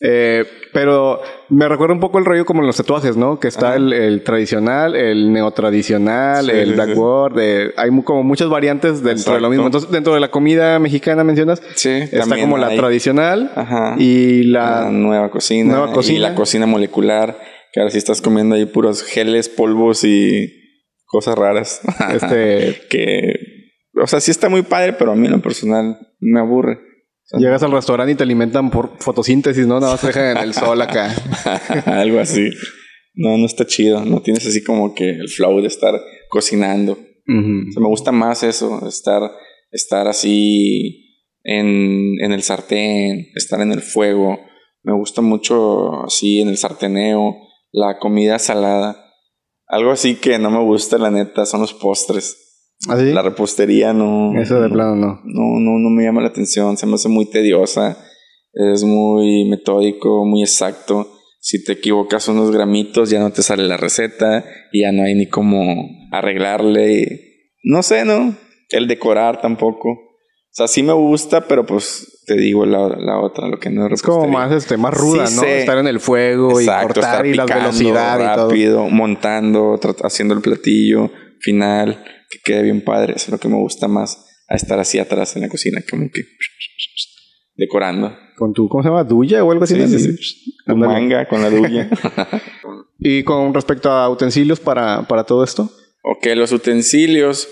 [0.00, 3.38] Eh, pero me recuerda un poco el rollo como en los tatuajes, ¿no?
[3.38, 6.74] Que está el, el tradicional, el neotradicional, Sí, el sí, sí.
[6.74, 7.38] blackboard.
[7.38, 9.66] eh, hay como muchas variantes dentro de lo mismo.
[9.66, 13.94] Entonces, dentro de la comida mexicana mencionas, está como la hay- tradicional Ajá.
[13.98, 14.90] y la la...
[14.90, 16.18] nueva cocina, nueva cocina.
[16.18, 17.38] y la cocina molecular,
[17.72, 20.52] que ahora sí estás comiendo ahí puros geles, polvos y
[21.06, 21.80] cosas raras.
[22.12, 23.32] Este, que,
[24.02, 26.78] o sea, sí está muy padre, pero a mí en lo personal me aburre.
[27.32, 29.80] Llegas al restaurante y te alimentan por fotosíntesis, ¿no?
[29.80, 31.14] Nada más te dejan en el sol acá.
[31.86, 32.50] Algo así.
[33.14, 34.04] No, no está chido.
[34.04, 35.94] No tienes así como que el flow de estar
[36.28, 36.92] cocinando.
[36.92, 37.68] Ujú.
[37.68, 39.22] O sea, me gusta más eso, estar,
[39.70, 41.04] estar así
[41.42, 44.38] en, en el sartén, estar en el fuego.
[44.82, 47.36] Me gusta mucho así en el sarteneo,
[47.72, 49.12] la comida salada.
[49.66, 52.53] Algo así que no me gusta, la neta, son los postres.
[52.88, 53.12] ¿Así?
[53.12, 54.38] La repostería no.
[54.40, 55.20] Eso de no, plano no.
[55.24, 57.98] No, no, no me llama la atención, se me hace muy tediosa.
[58.52, 61.10] Es muy metódico, muy exacto.
[61.40, 65.14] Si te equivocas unos gramitos, ya no te sale la receta y ya no hay
[65.14, 67.50] ni cómo arreglarle.
[67.64, 68.34] No sé, ¿no?
[68.70, 69.88] El decorar tampoco.
[69.90, 73.86] O sea, sí me gusta, pero pues te digo la, la otra, lo que no
[73.86, 75.42] es Es como más este, más ruda, Sí ¿no?
[75.42, 75.60] sé.
[75.60, 78.88] Estar en el fuego Exacto, y cortar y la velocidad y todo.
[78.88, 81.10] montando, haciendo el platillo
[81.44, 83.14] final, que quede bien padre.
[83.16, 86.10] Eso es lo que me gusta más a estar así atrás en la cocina, como
[86.10, 86.22] que
[87.56, 88.16] decorando.
[88.36, 89.04] Con tu, ¿cómo se llama?
[89.04, 89.74] ¿Duya o algo así?
[89.86, 91.88] Sí, manga, con la duya.
[93.06, 95.70] Y con respecto a utensilios para, para todo esto.
[96.02, 97.48] ok, los utensilios,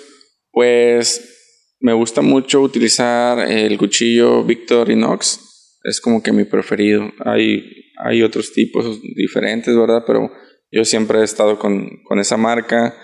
[0.51, 5.81] pues me gusta mucho utilizar el cuchillo Victor Inox.
[5.85, 7.11] Es como que mi preferido.
[7.25, 7.65] Hay,
[8.03, 10.05] hay otros tipos diferentes, ¿verdad?
[10.07, 10.31] Pero
[10.71, 12.95] yo siempre he estado con, con esa marca.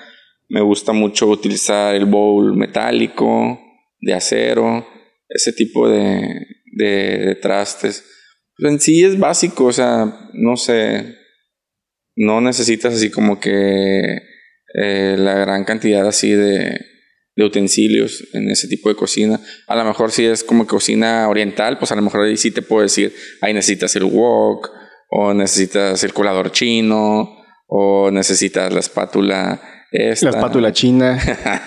[0.48, 3.58] Me gusta mucho utilizar el bowl metálico,
[4.00, 4.86] de acero,
[5.28, 8.04] ese tipo de, de, trastes.
[8.56, 11.16] Pues en sí es básico, o sea, no sé,
[12.16, 14.18] no necesitas así como que
[14.74, 16.80] eh, la gran cantidad así de,
[17.36, 19.40] de utensilios en ese tipo de cocina.
[19.66, 22.62] A lo mejor si es como cocina oriental, pues a lo mejor ahí sí te
[22.62, 24.70] puedo decir, ahí necesitas el wok,
[25.10, 30.30] o necesitas el colador chino, o necesitas la espátula esta.
[30.30, 31.18] La espátula china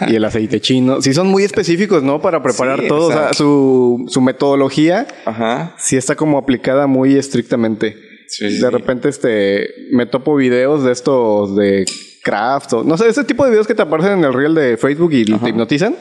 [0.08, 1.02] y el aceite chino.
[1.02, 2.22] Sí, son muy específicos, ¿no?
[2.22, 3.08] Para preparar Sí, todo.
[3.08, 5.76] o sea, su, su metodología Ajá.
[5.78, 7.96] sí está como aplicada muy estrictamente.
[8.28, 11.86] Sí, de repente, este, me topo videos de estos de
[12.24, 14.78] craft o no sé, ese tipo de videos que te aparecen en el reel de
[14.78, 15.44] Facebook y Ajá.
[15.44, 15.96] te hipnotizan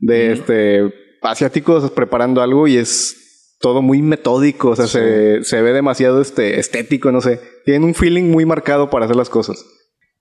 [0.00, 4.92] de este asiáticos preparando algo y es todo muy metódico, o sea, Sí.
[4.98, 7.40] se, se ve demasiado este estético, no sé.
[7.64, 9.64] Tienen un feeling muy marcado para hacer las cosas.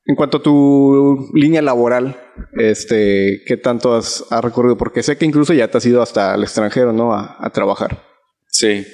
[0.07, 2.17] En cuanto a tu línea laboral,
[2.53, 4.77] este, ¿qué tanto has, recorrido?
[4.77, 7.13] Porque sé que incluso ya te has ido hasta el extranjero, ¿no?
[7.13, 8.01] A, a trabajar.
[8.47, 8.85] Sí.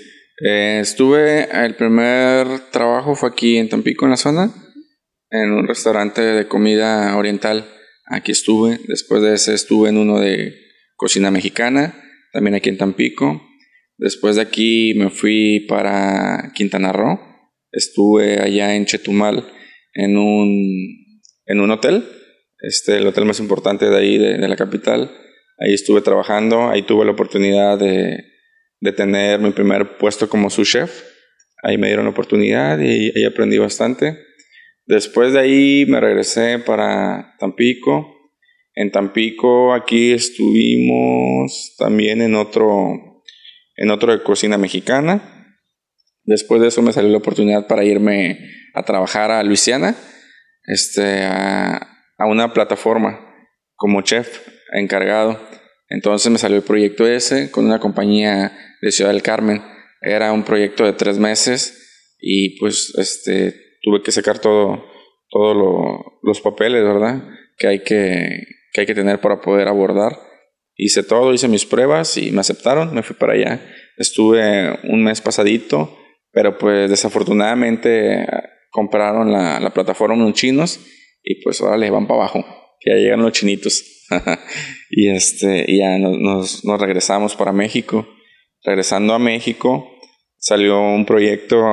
[0.43, 4.52] Eh, estuve, el primer trabajo fue aquí en Tampico, en la zona,
[5.30, 7.69] en un restaurante de comida oriental.
[8.08, 8.80] Aquí estuve.
[8.88, 10.56] Después de ese estuve en uno de
[10.95, 11.95] cocina mexicana,
[12.32, 13.39] también aquí en Tampico.
[13.99, 17.19] Después de aquí me fui para Quintana Roo.
[17.71, 19.47] Estuve allá en Chetumal
[19.93, 21.03] en un,
[21.45, 22.08] en un hotel,
[22.60, 25.12] este, el hotel más importante de ahí, de, la capital.
[25.60, 28.23] Ahí estuve trabajando, ahí tuve la oportunidad de,
[28.79, 31.03] de tener mi primer puesto como su chef.
[31.62, 34.17] Ahí me dieron la oportunidad y ahí aprendí bastante.
[34.86, 38.08] Después de ahí me regresé para Tampico.
[38.75, 43.23] En Tampico aquí estuvimos también en otro,
[43.77, 45.34] en otro de cocina mexicana.
[46.25, 48.39] Después de eso me salió la oportunidad para irme
[48.73, 49.95] a trabajar a Luisiana,
[50.65, 51.76] este, a,
[52.17, 53.19] a una plataforma
[53.76, 55.39] como chef encargado.
[55.89, 59.62] Entonces me salió el proyecto ese con una compañía de Ciudad del Carmen.
[60.02, 64.86] Era un proyecto de tres meses y pues este, tuve que sacar todo,
[65.30, 65.56] todos
[66.21, 67.23] los papeles, ¿verdad?
[67.58, 70.17] Que hay que, que hay que tener para poder abordar.
[70.76, 73.62] Hice todo, hice mis pruebas y me aceptaron, me fui para allá.
[73.97, 75.95] Estuve un mes pasadito,
[76.32, 78.26] pero pues desafortunadamente
[78.74, 80.80] compraron la, la plataforma unos chinos
[81.24, 82.44] y pues ahora les van para abajo,
[82.82, 84.06] que ya llegan los chinitos.
[84.90, 88.08] y este, ya nos, nos, regresamos para México.
[88.64, 89.90] Regresando a México,
[90.38, 91.64] salió un proyecto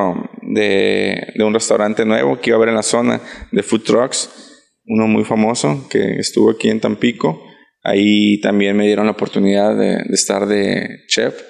[0.43, 4.31] de, de, un restaurante nuevo que iba a haber en la zona de food trucks,
[4.85, 7.43] uno muy famoso que estuvo aquí en Tampico.
[7.83, 11.41] Ahí también me dieron la oportunidad de, de estar de chef,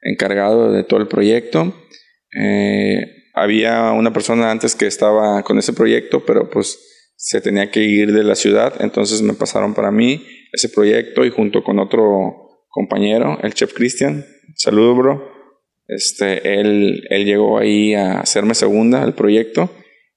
[0.00, 1.74] encargado de todo el proyecto.
[2.40, 6.78] Eh, había una persona antes que estaba con ese proyecto, pero pues
[7.16, 11.30] se tenía que ir de la ciudad, entonces me pasaron para mí ese proyecto y
[11.30, 14.24] junto con otro compañero, el chef Cristian,
[14.56, 15.34] saludo bro,
[15.86, 19.70] este, él, él llegó ahí a hacerme segunda al proyecto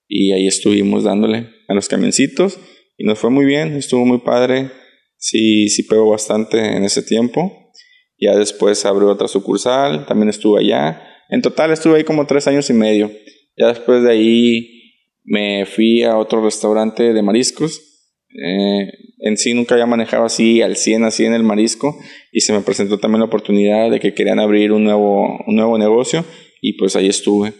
[0.08, 2.60] y ahí estuvimos dándole a los camioncitos
[2.98, 4.72] y nos fue muy bien, estuvo muy padre,
[5.18, 7.72] sí, sí pegó bastante en ese tiempo.
[8.20, 11.04] Ya después abrió otra sucursal, también estuve allá.
[11.30, 13.12] En total estuve ahí como tres años y medio.
[13.58, 14.78] Ya después de ahí
[15.24, 17.82] me fui a otro restaurante de mariscos.
[18.30, 21.98] Eh, en sí nunca había manejado así al 100, así en el marisco
[22.32, 25.78] y se me presentó también la oportunidad de que querían abrir un nuevo, un nuevo
[25.78, 26.24] negocio
[26.62, 27.54] y pues ahí estuve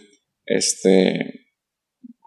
[0.46, 1.46] este,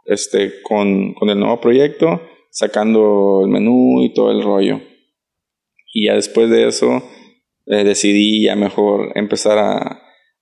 [0.06, 4.82] este, con, con el nuevo proyecto, sacando el menú y todo el rollo.
[5.94, 7.04] Y ya después de eso
[7.68, 10.02] eh, decidí ya mejor empezar a,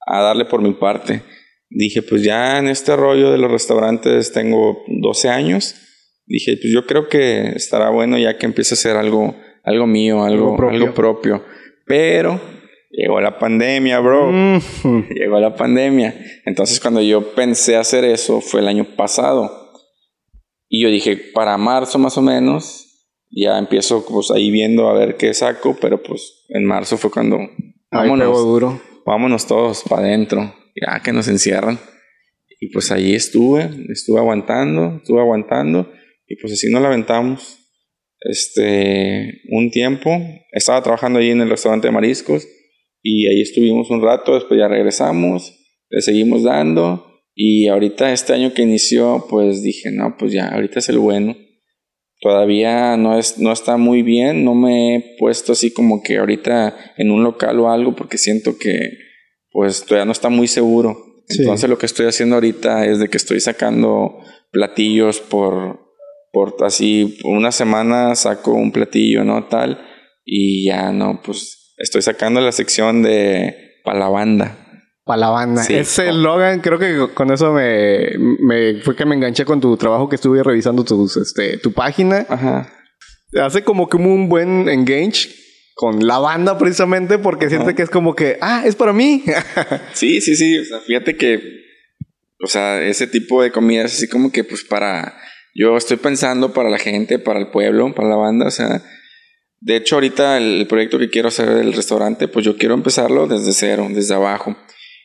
[0.09, 1.21] a darle por mi parte
[1.69, 5.75] dije, pues ya en este rollo de los restaurantes tengo 12 años.
[6.25, 10.23] Dije, pues yo creo que estará bueno ya que empiece a ser algo, algo mío,
[10.23, 11.43] algo, algo propio.
[11.85, 12.39] Pero
[12.91, 14.31] llegó la pandemia, bro.
[15.15, 16.15] Llegó la pandemia.
[16.45, 19.71] Entonces cuando yo pensé hacer eso fue el año pasado.
[20.67, 25.17] Y yo dije, para marzo más o menos, ya empiezo pues ahí viendo a ver
[25.17, 27.39] qué saco, pero pues en marzo fue cuando...
[27.91, 28.79] Vámonos, duro.
[29.05, 31.79] Vámonos todos para adentro ya que nos encierran.
[32.59, 35.91] Y pues ahí estuve, estuve aguantando, estuve aguantando,
[36.27, 37.37] y pues así nos la.
[38.21, 40.11] Este, un tiempo,
[40.51, 42.45] estaba trabajando ahí en el restaurante de mariscos,
[43.01, 45.57] y ahí estuvimos un rato, después ya regresamos,
[45.89, 50.79] le seguimos dando, y ahorita este año que inició, pues dije, no, pues ya, ahorita
[50.79, 51.37] es el bueno.
[52.21, 56.93] Todavía no, es, no está muy bien, no me he puesto así como que ahorita
[56.97, 58.77] en un local o algo, porque siento que
[59.51, 60.97] pues todavía no está muy seguro.
[61.29, 64.17] Entonces lo que estoy haciendo ahorita es de que estoy sacando
[64.51, 65.79] platillos por,
[66.33, 69.45] por así, una semana saco un platillo, ¿no?
[69.45, 69.79] Tal,
[70.25, 74.68] y ya no, pues estoy sacando la sección de para la banda.
[75.09, 75.63] Para la banda.
[75.67, 80.07] Ese Logan, creo que con eso me, me, fue que me enganché con tu trabajo
[80.07, 82.27] que estuve revisando tus, este, tu página.
[82.29, 82.71] Ajá.
[83.41, 85.31] Hace como que un buen engage
[85.73, 89.23] con la banda precisamente porque siente que es como que, ah, es para mí.
[89.93, 90.59] sí, sí, sí.
[90.59, 91.41] O sea, fíjate que,
[92.43, 95.19] o sea, ese tipo de comida es así como que, pues para,
[95.55, 98.83] yo estoy pensando para la gente, para el pueblo, para la banda, o sea,
[99.59, 103.53] de hecho ahorita el, proyecto que quiero hacer del restaurante, pues yo quiero empezarlo desde
[103.53, 104.55] cero, desde abajo.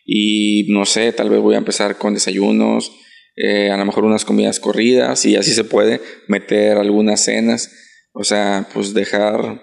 [0.05, 2.93] Y no sé, tal vez voy a empezar con desayunos,
[3.37, 7.73] eh, a lo mejor unas comidas corridas y así se puede meter algunas cenas.
[8.13, 9.63] O sea, pues dejar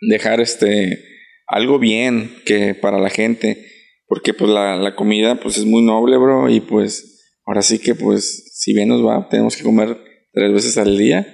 [0.00, 1.04] dejar este
[1.46, 3.66] algo bien que para la gente,
[4.06, 7.94] porque pues la, la, comida pues es muy noble, bro, y pues ahora sí que
[7.94, 9.98] pues si bien nos va, tenemos que comer
[10.32, 11.26] tres veces al día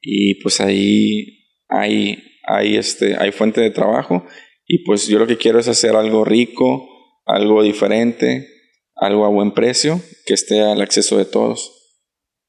[0.00, 4.26] y pues ahí hay, hay, este, hay fuente de trabajo
[4.66, 6.88] y pues yo lo que quiero es hacer algo rico,
[7.24, 8.48] algo diferente,
[8.96, 11.72] algo a buen precio, que esté al acceso de todos.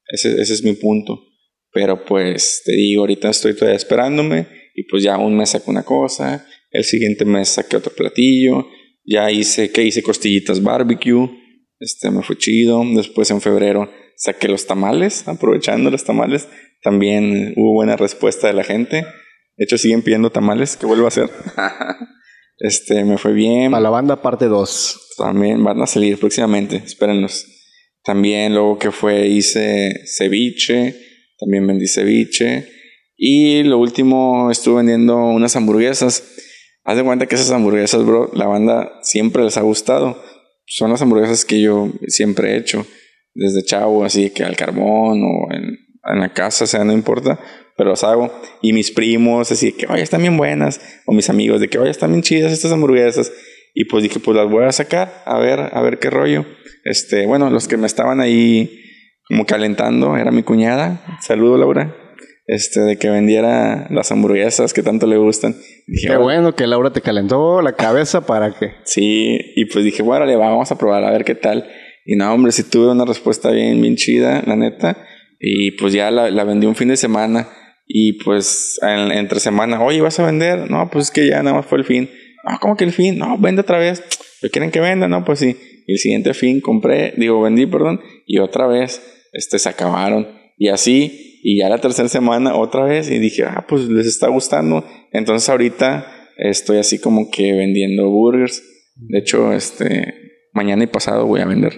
[0.07, 1.19] Ese, es mi punto.
[1.71, 5.83] Pero pues te digo, ahorita estoy todavía esperándome y pues ya un mes saqué una
[5.83, 8.67] cosa, el siguiente mes saqué otro platillo,
[9.03, 11.29] ya hice, que hice costillitas barbecue,
[11.79, 16.47] este me fue chido, después en febrero saqué los tamales, aprovechando los tamales,
[16.81, 19.03] también hubo buena respuesta de la gente,
[19.57, 21.29] de hecho siguen pidiendo tamales, ¿qué vuelvo a hacer?
[22.57, 23.71] Este, me fue bien.
[23.71, 25.13] Para la banda parte 2.
[25.17, 27.45] También van a salir próximamente, espérenlos.
[28.03, 30.95] También luego que fue hice ceviche,
[31.39, 32.67] también vendí ceviche.
[33.17, 36.23] Y lo último estuve vendiendo unas hamburguesas.
[36.83, 40.21] Haz de cuenta que esas hamburguesas, bro, la banda siempre les ha gustado.
[40.67, 42.85] Son las hamburguesas que yo siempre he hecho.
[43.33, 47.39] Desde chavo, así que al carbón o en, en la casa, o sea, no importa
[47.77, 48.31] pero las hago.
[48.61, 50.81] Y mis primos, así que, oye, están bien buenas.
[51.05, 53.31] O mis amigos, de que, oye, están bien chidas estas hamburguesas.
[53.73, 56.45] Y pues dije, pues las voy a sacar, a ver, a ver qué rollo.
[56.85, 58.81] Este, bueno, los que me estaban ahí
[59.27, 61.19] como calentando era mi cuñada.
[61.21, 61.95] Saludo, Laura.
[62.47, 65.55] Este, de que vendiera las hamburguesas que tanto le gustan.
[65.87, 68.71] Dije, qué bueno que Laura te calentó la cabeza para que.
[68.83, 71.67] Sí, y pues dije, bueno, le vamos a probar a ver qué tal.
[72.05, 74.95] Y no, hombre, si tuve una respuesta bien, bien chida, la neta.
[75.39, 77.47] Y pues ya la, la vendí un fin de semana.
[77.87, 80.69] Y pues en, entre semana, oye, ¿vas a vender?
[80.69, 82.09] No, pues es que ya nada más fue el fin.
[82.43, 83.17] No, ¿cómo que el fin?
[83.17, 84.03] No, vende otra vez.
[84.41, 85.07] ¿Lo quieren que venda?
[85.07, 85.55] No, pues sí.
[85.87, 89.01] Y el siguiente fin compré, digo, vendí, perdón, y otra vez
[89.33, 90.27] este, se acabaron.
[90.57, 94.29] Y así, y ya la tercera semana otra vez, y dije, ah, pues les está
[94.29, 94.83] gustando.
[95.11, 98.63] Entonces ahorita estoy así como que vendiendo burgers.
[98.95, 100.13] De hecho, este,
[100.53, 101.73] mañana y pasado voy a vender.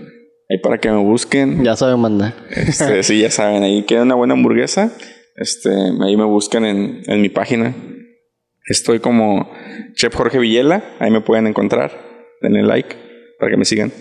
[0.49, 1.63] Ahí para que me busquen.
[1.63, 2.33] Ya saben mandar.
[2.49, 3.63] Este, sí, ya saben.
[3.63, 4.93] Ahí queda una buena hamburguesa.
[5.37, 5.69] Este,
[6.01, 7.73] ahí me buscan en, en mi página.
[8.65, 9.49] Estoy como
[9.93, 11.91] Chef Jorge Villela, ahí me pueden encontrar.
[12.41, 12.95] Denle like
[13.39, 13.91] para que me sigan.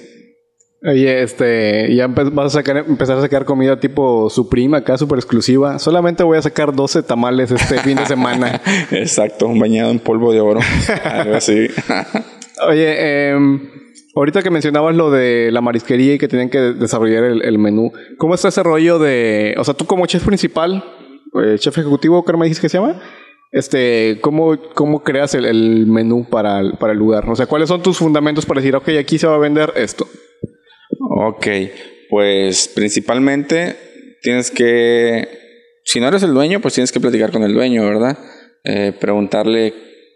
[0.83, 5.79] Oye, este, ya vas a sacar, empezar a sacar comida tipo Supreme acá, súper exclusiva.
[5.79, 8.61] Solamente voy a sacar 12 tamales este fin de semana.
[8.91, 10.61] Exacto, bañado en polvo de oro.
[11.05, 11.69] Algo así.
[12.69, 13.37] Oye, eh,
[14.15, 17.93] ahorita que mencionabas lo de la marisquería y que tenían que desarrollar el, el, menú,
[18.17, 20.85] ¿cómo está ese rollo de, o sea, tú como chef principal,
[21.43, 23.01] eh, chef ejecutivo, ¿qué me dices que se llama?
[23.53, 27.29] Este, ¿cómo, cómo creas el, menú para el, para el lugar?
[27.29, 30.07] O sea, ¿cuáles son tus fundamentos para decir, ok, aquí se va a vender esto?
[30.99, 31.47] Ok,
[32.11, 33.77] pues principalmente
[34.23, 35.29] tienes que,
[35.85, 38.19] si no eres el dueño, pues tienes que platicar con el dueño, ¿verdad?
[38.65, 39.73] Eh, preguntarle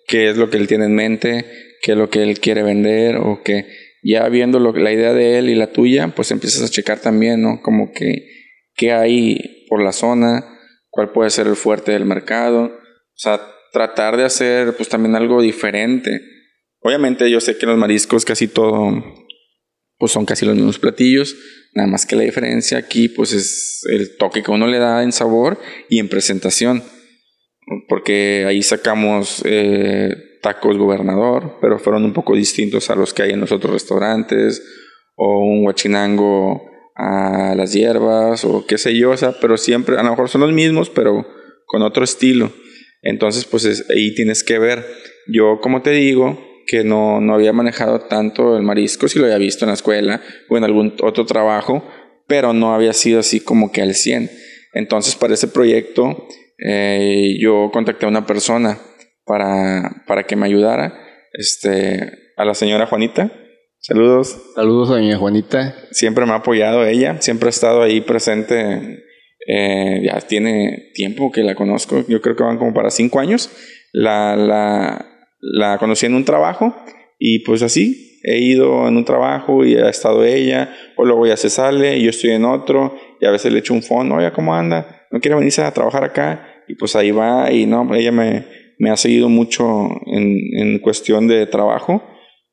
[0.06, 1.46] qué es lo que él tiene en mente,
[1.82, 3.66] qué es lo que él quiere vender o que
[4.02, 7.60] ya viendo la idea de él y la tuya, pues empiezas a checar también, ¿no?
[7.62, 8.26] Como que
[8.74, 10.44] qué hay por la zona,
[10.90, 13.40] cuál puede ser el fuerte del mercado, o sea,
[13.72, 16.20] tratar de hacer pues también algo diferente.
[16.80, 19.02] Obviamente yo sé que los mariscos casi todo
[19.98, 21.36] pues son casi los mismos platillos,
[21.74, 25.12] nada más que la diferencia aquí pues es el toque que uno le da en
[25.12, 25.58] sabor
[25.90, 26.82] y en presentación,
[27.86, 33.32] porque ahí sacamos eh, tacos gobernador, pero fueron un poco distintos a los que hay
[33.32, 34.62] en los otros restaurantes,
[35.16, 36.69] o un huachinango
[37.00, 40.52] a las hierbas o qué sé yo, o pero siempre, a lo mejor son los
[40.52, 41.26] mismos, pero
[41.64, 42.52] con otro estilo.
[43.02, 44.84] Entonces, pues es, ahí tienes que ver.
[45.26, 49.38] Yo, como te digo, que no, no había manejado tanto el marisco, si lo había
[49.38, 51.88] visto en la escuela o en algún otro trabajo,
[52.26, 54.30] pero no había sido así como que al 100.
[54.74, 58.78] Entonces, para ese proyecto, eh, yo contacté a una persona
[59.24, 60.92] para, para que me ayudara,
[61.32, 63.32] este, a la señora Juanita,
[63.82, 64.36] Saludos.
[64.54, 65.74] Saludos a doña Juanita.
[65.90, 69.04] Siempre me ha apoyado ella, siempre ha estado ahí presente.
[69.48, 73.50] Eh, ya tiene tiempo que la conozco, yo creo que van como para cinco años.
[73.92, 75.06] La, la,
[75.40, 76.76] la conocí en un trabajo
[77.18, 81.38] y pues así, he ido en un trabajo y ha estado ella, o luego ya
[81.38, 84.30] se sale y yo estoy en otro y a veces le echo un fondo, oye,
[84.30, 85.06] ¿cómo anda?
[85.10, 86.62] ¿No quiere venirse a trabajar acá?
[86.68, 88.44] Y pues ahí va y no, ella me,
[88.78, 92.04] me ha seguido mucho en, en cuestión de trabajo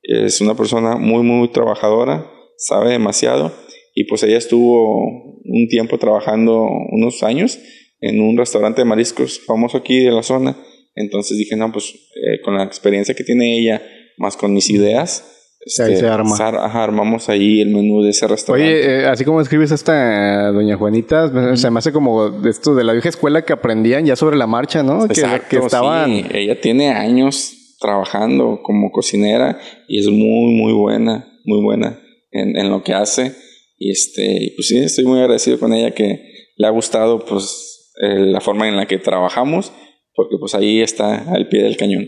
[0.07, 3.51] es una persona muy, muy trabajadora, sabe demasiado
[3.93, 5.03] y pues ella estuvo
[5.43, 7.59] un tiempo trabajando unos años
[7.99, 10.55] en un restaurante de mariscos famoso aquí de la zona.
[10.95, 13.81] Entonces dije, no, pues eh, con la experiencia que tiene ella,
[14.17, 15.23] más con mis ideas,
[15.61, 16.35] este, se arma.
[16.35, 18.71] Ajá, armamos ahí el menú de ese restaurante.
[18.71, 22.83] Oye, eh, así como escribes esta doña Juanita, se me hace como de esto de
[22.83, 25.05] la vieja escuela que aprendían ya sobre la marcha, ¿no?
[25.05, 26.11] Exacto, que, que estaban.
[26.11, 26.25] Sí.
[26.33, 31.99] Ella tiene años trabajando como cocinera y es muy, muy buena, muy buena
[32.31, 33.33] en, en lo que hace.
[33.77, 36.19] Y este, pues sí, estoy muy agradecido con ella que
[36.57, 39.71] le ha gustado pues eh, la forma en la que trabajamos,
[40.13, 42.07] porque pues ahí está al pie del cañón.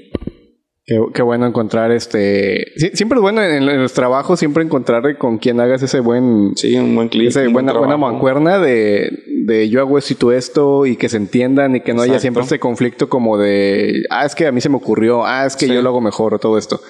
[0.90, 2.66] Qué, qué, bueno encontrar este.
[2.96, 6.54] siempre es bueno en, en, los trabajos, siempre encontrar con quien hagas ese buen.
[6.56, 7.28] Sí, un buen clip.
[7.28, 9.12] Esa buena, buena mancuerna de,
[9.46, 12.14] de yo hago esto y tú esto y que se entiendan y que no Exacto.
[12.14, 14.02] haya siempre este conflicto como de.
[14.10, 15.28] Ah, es que a mí se me ocurrió.
[15.28, 15.74] Ah, es que sí.
[15.76, 16.82] yo lo hago mejor, todo esto.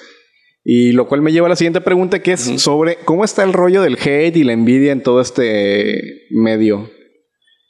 [0.64, 2.58] Y lo cual me lleva a la siguiente pregunta que es uh -huh.
[2.58, 6.88] sobre cómo está el rollo del hate y la envidia en todo este medio.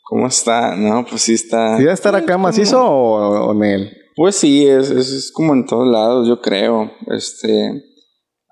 [0.05, 0.77] ¿Cómo está?
[0.77, 1.77] No, pues sí está.
[1.77, 3.97] ¿Sí va a estar acá macizo o, o en él?
[4.21, 6.93] Pues sí, es, es, como en todos lados, yo creo.
[7.17, 7.73] Este,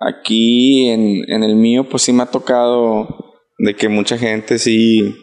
[0.00, 3.06] aquí en, en el mío, pues sí me ha tocado
[3.58, 5.14] de que mucha gente sí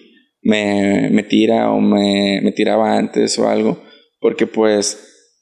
[0.44, 3.82] me, me tira o me, me tiraba antes o algo.
[4.20, 5.34] Porque pues,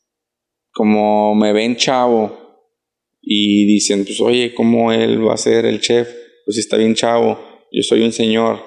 [0.71, 2.71] como me ven chavo
[3.21, 6.07] y dicen, pues oye, ¿cómo él va a ser el chef?
[6.45, 7.37] Pues está bien chavo,
[7.73, 8.61] yo soy un señor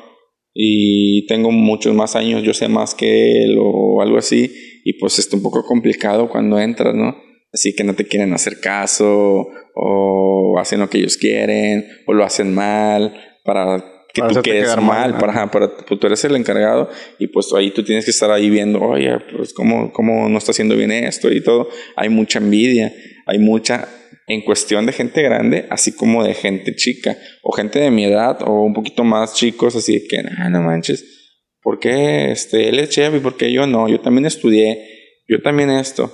[0.52, 4.52] y tengo muchos más años, yo sé más que él o algo así,
[4.86, 7.16] y pues está un poco complicado cuando entras, ¿no?
[7.52, 12.24] Así que no te quieren hacer caso o hacen lo que ellos quieren o lo
[12.24, 13.12] hacen mal
[13.44, 13.84] para
[14.14, 17.82] que tú quedes mal, para, para, pues, tú eres el encargado y pues ahí tú
[17.82, 21.42] tienes que estar ahí viendo, oye, pues cómo, cómo no está haciendo bien esto y
[21.42, 21.68] todo.
[21.96, 22.94] Hay mucha envidia,
[23.26, 23.88] hay mucha
[24.28, 28.38] en cuestión de gente grande, así como de gente chica, o gente de mi edad,
[28.42, 31.15] o un poquito más chicos, así que, ah, no manches,
[31.66, 33.88] ¿por qué este, él es chef y por qué yo no?
[33.88, 34.78] Yo también estudié,
[35.26, 36.12] yo también esto.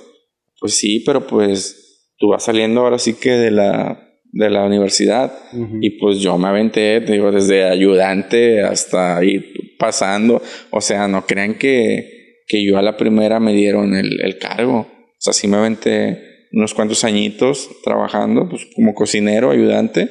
[0.59, 5.31] Pues sí, pero pues tú vas saliendo ahora sí que de la, de la universidad,
[5.79, 10.41] y pues yo me aventé, digo, desde ayudante hasta ir pasando,
[10.71, 14.79] o sea, no crean que, que yo a la primera me dieron el, el cargo,
[14.79, 20.09] o sea, sí me aventé unos cuantos añitos trabajando pues, como cocinero, ayudante,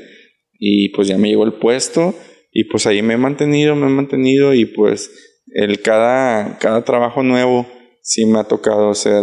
[0.56, 2.14] y pues ya me llegó el puesto
[2.52, 5.10] y pues ahí me he mantenido, me he mantenido y pues
[5.46, 7.66] el cada, cada trabajo nuevo
[8.02, 9.22] sí me ha tocado ser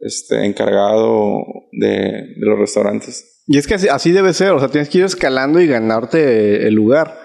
[0.00, 1.38] este, encargado
[1.72, 3.42] de, de los restaurantes.
[3.46, 6.74] Y es que así, debe ser, o sea, tienes que ir escalando y ganarte el
[6.74, 7.18] lugar.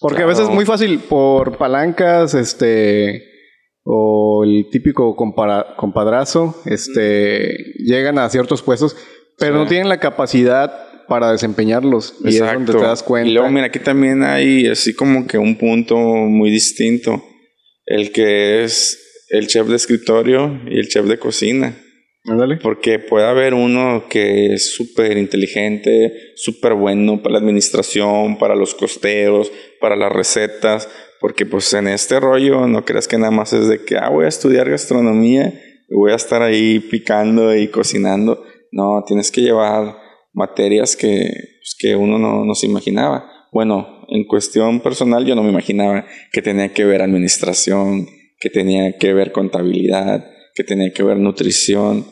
[0.00, 3.22] Porque a veces es muy fácil por palancas, este,
[3.82, 8.96] o el típico compadrazo, este, llegan a ciertos puestos,
[9.38, 12.14] pero no tienen la capacidad para desempeñarlos.
[12.24, 13.28] Y es donde te das cuenta.
[13.28, 17.22] Y luego, mira, aquí también hay así como que un punto muy distinto.
[17.86, 21.76] El que es el chef de escritorio y el chef de cocina.
[22.60, 28.74] Porque puede haber uno que es súper inteligente, súper bueno para la administración, para los
[28.74, 30.88] costeos, para las recetas,
[31.20, 34.24] porque pues en este rollo no creas que nada más es de que, ah, voy
[34.24, 35.52] a estudiar gastronomía
[35.88, 38.44] y voy a estar ahí picando y cocinando.
[38.72, 39.96] No, tienes que llevar
[40.32, 41.30] materias que,
[41.60, 43.30] pues, que uno no, no se imaginaba.
[43.52, 48.06] Bueno, en cuestión personal yo no me imaginaba que tenía que ver administración,
[48.38, 52.06] que tenía que ver contabilidad, que tenía que ver nutrición.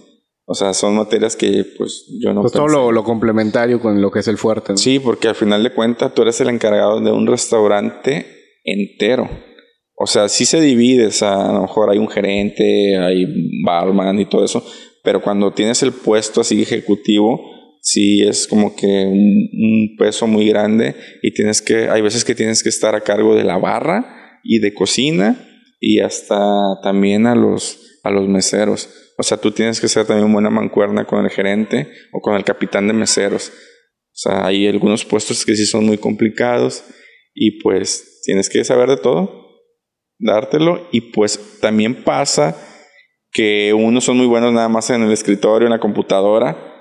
[0.46, 2.42] O sea, son materias que pues yo no...
[2.42, 4.76] Pues todo lo, lo, complementario con lo que es el fuerte.
[4.76, 8.26] Sí, porque al final de cuentas tú eres el encargado de un restaurante
[8.62, 9.28] entero.
[9.96, 13.26] O sea, sí se divide, o sea, a lo mejor hay un gerente, hay
[13.64, 14.64] barman y todo eso,
[15.04, 17.40] pero cuando tienes el puesto así ejecutivo,
[17.84, 22.62] sí es como que un, peso muy grande y tienes que, hay veces que tienes
[22.62, 25.46] que estar a cargo de la barra y de cocina
[25.78, 26.36] y hasta
[26.82, 28.88] también a los, a los meseros.
[29.18, 32.42] O sea, tú tienes que ser también buena mancuerna con el gerente o con el
[32.42, 33.50] capitán de meseros.
[33.50, 36.84] O sea, hay algunos puestos que sí son muy complicados
[37.34, 39.60] y pues tienes que saber de todo,
[40.18, 42.56] dártelo y pues también pasa
[43.30, 46.73] que unos son muy buenos nada más en el escritorio, en la computadora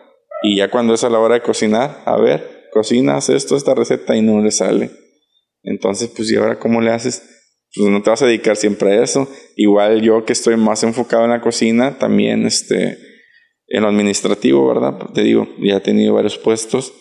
[0.44, 4.16] y ya cuando es a la hora de cocinar, a ver, cocinas esto, esta receta
[4.16, 4.92] y no le sale.
[5.64, 7.24] Entonces, pues ¿y ahora cómo le haces?
[7.74, 9.28] Pues no te vas a dedicar siempre a eso.
[9.56, 12.98] Igual yo que estoy más enfocado en la cocina, también este,
[13.68, 14.98] en lo administrativo, ¿verdad?
[15.14, 16.94] Te digo, ya he tenido varios puestos,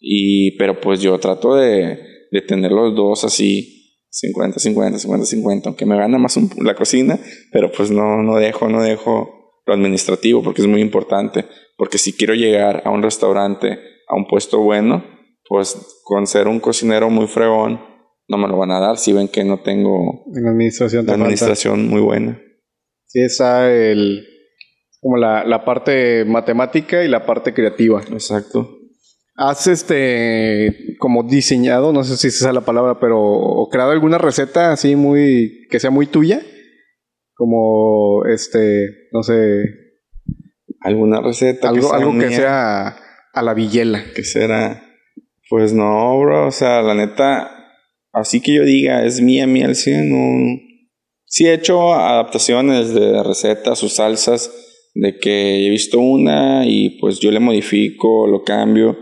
[0.00, 1.98] y, pero pues yo trato de,
[2.30, 7.18] de tener los dos así 50, 50, 50, 50, aunque me gana más la cocina,
[7.50, 11.46] pero pues no, no dejo, no dejo lo administrativo porque es muy importante,
[11.76, 15.04] porque si quiero llegar a un restaurante, a un puesto bueno,
[15.48, 17.80] pues con ser un cocinero muy fregón,
[18.28, 21.88] no me lo van a dar si ven que no tengo en administración, la administración
[21.88, 22.40] muy buena.
[23.06, 24.26] Sí, está el,
[25.00, 28.02] como la, la parte matemática y la parte creativa.
[28.10, 28.78] Exacto.
[29.36, 34.16] ¿Has este como diseñado, no sé si esa es la palabra, pero o creado alguna
[34.16, 36.40] receta así muy que sea muy tuya?
[37.34, 39.64] Como este, no sé,
[40.80, 42.96] alguna receta algo que algo que sea
[43.32, 44.84] a la villela, que será
[45.50, 47.50] pues no, bro, o sea, la neta
[48.12, 50.60] así que yo diga es mía mía al 100, no.
[51.26, 54.52] Sí he hecho adaptaciones de recetas o salsas
[54.94, 58.96] de que he visto una y pues yo le modifico, lo cambio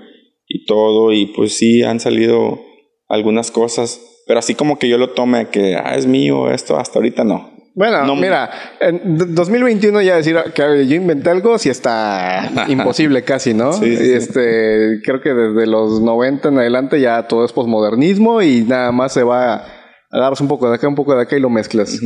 [0.46, 2.60] y todo, y pues sí han salido
[3.08, 6.98] algunas cosas, pero así como que yo lo tome que ah, es mío, esto hasta
[6.98, 7.50] ahorita no.
[7.74, 8.50] Bueno, no, mira,
[8.80, 13.72] en 2021 ya decir que yo inventé algo sí está imposible casi, ¿no?
[13.72, 18.92] Sí, este, creo que desde los 90 en adelante ya todo es posmodernismo y nada
[18.92, 21.48] más se va a agarras un poco de acá, un poco de acá y lo
[21.48, 21.98] mezclas.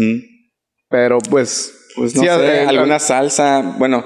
[0.89, 4.05] Pero pues, pues no sé, alguna salsa, bueno,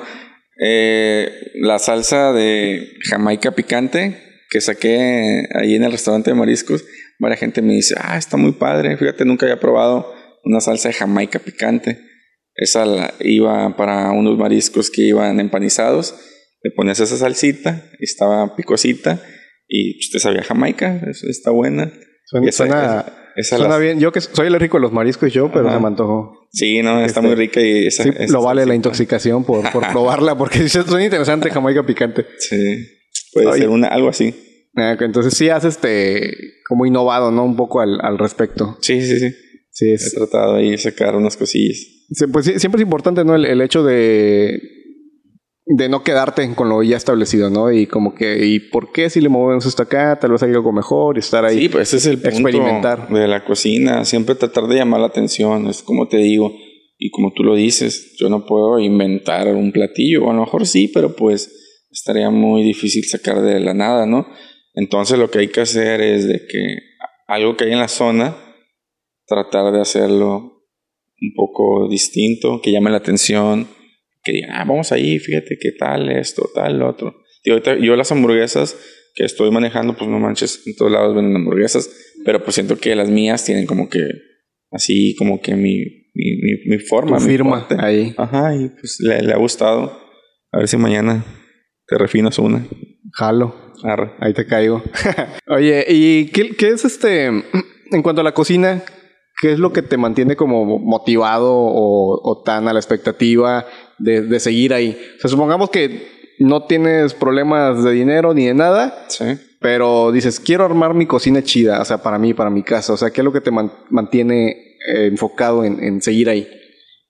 [0.62, 6.84] Eh, la salsa de Jamaica picante que saqué ahí en el restaurante de mariscos,
[7.18, 10.12] varias gente me dice, ah, está muy padre, fíjate, nunca había probado
[10.44, 11.98] una salsa de Jamaica picante.
[12.54, 16.14] Esa iba para unos mariscos que iban empanizados,
[16.62, 19.22] le ponías esa salsita, estaba picosita
[19.66, 21.92] y pues, te sabía Jamaica, eso está buena.
[22.26, 22.52] Suena,
[23.42, 23.98] suena, bien.
[23.98, 26.48] Yo que soy alérgico a los mariscos yo, pero se me antojó.
[26.52, 29.88] Sí, no, está muy este, rica y esa, sí, lo vale la intoxicación por, por
[29.92, 32.26] probarla, porque suena interesante Jamaica picante.
[32.38, 32.86] Sí.
[33.32, 34.34] Puede ser una, algo así.
[34.76, 36.32] Ah, entonces sí has este
[36.68, 37.44] como innovado, ¿no?
[37.44, 38.78] Un poco al, al respecto.
[38.80, 39.34] Sí, sí, sí.
[39.70, 41.78] Sí, He tratado ahí sacar unas cosillas.
[42.32, 43.34] pues siempre es importante, ¿no?
[43.34, 44.60] El, hecho de,
[45.64, 47.72] de no quedarte con lo ya establecido, ¿no?
[47.72, 50.18] Y como que, ¿y por qué si le movemos esto acá?
[50.18, 51.62] Tal vez hay algo mejor y estar ahí.
[51.62, 53.08] Sí, pues ese es el punto experimentar.
[53.08, 54.04] de la cocina.
[54.04, 55.68] Siempre tratar de llamar la atención.
[55.68, 56.52] Es como te digo.
[56.98, 60.24] Y como tú lo dices, yo no puedo inventar un platillo.
[60.24, 61.50] O a lo mejor sí, pero pues
[61.90, 64.26] estaría muy difícil sacar de la nada, ¿no?
[64.74, 66.76] Entonces lo que hay que hacer es de que
[67.26, 68.36] algo que hay en la zona,
[69.30, 70.66] tratar de hacerlo
[71.22, 73.68] un poco distinto, que llame la atención,
[74.24, 77.14] que digan, ah, vamos ahí, fíjate qué tal esto, tal, lo otro.
[77.44, 78.76] Y ahorita, yo las hamburguesas
[79.14, 81.88] que estoy manejando, pues no manches, en todos lados venden hamburguesas,
[82.24, 84.02] pero pues siento que las mías tienen como que,
[84.72, 85.78] así como que mi,
[86.14, 87.18] mi, mi, forma.
[87.18, 88.12] mi firma ahí.
[88.16, 89.96] Ajá, y pues le, le ha gustado.
[90.52, 91.24] A ver si mañana
[91.86, 92.66] te refinas una.
[93.12, 93.54] Jalo.
[94.18, 94.82] ahí te caigo.
[95.46, 98.82] Oye, ¿y qué, qué, es este, en cuanto a la cocina,
[99.40, 103.66] qué es lo que te mantiene como motivado o, o tan a la expectativa
[103.98, 104.96] de, de, seguir ahí?
[105.16, 109.06] O sea, supongamos que no tienes problemas de dinero ni de nada.
[109.08, 109.24] Sí.
[109.60, 112.92] Pero dices, quiero armar mi cocina chida, o sea, para mí, para mi casa.
[112.92, 116.46] O sea, ¿qué es lo que te mantiene eh, enfocado en, en seguir ahí?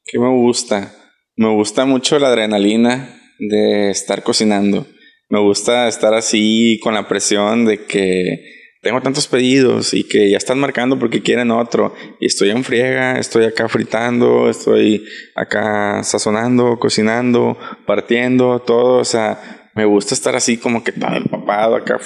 [0.05, 0.93] ¿Qué me gusta?
[1.37, 4.87] Me gusta mucho la adrenalina de estar cocinando.
[5.28, 10.39] Me gusta estar así con la presión de que tengo tantos pedidos y que ya
[10.39, 11.95] están marcando porque quieren otro.
[12.18, 15.05] Y estoy en friega, estoy acá fritando, estoy
[15.35, 18.99] acá sazonando, cocinando, partiendo, todo.
[18.99, 21.99] O sea, me gusta estar así como que todo empapado acá.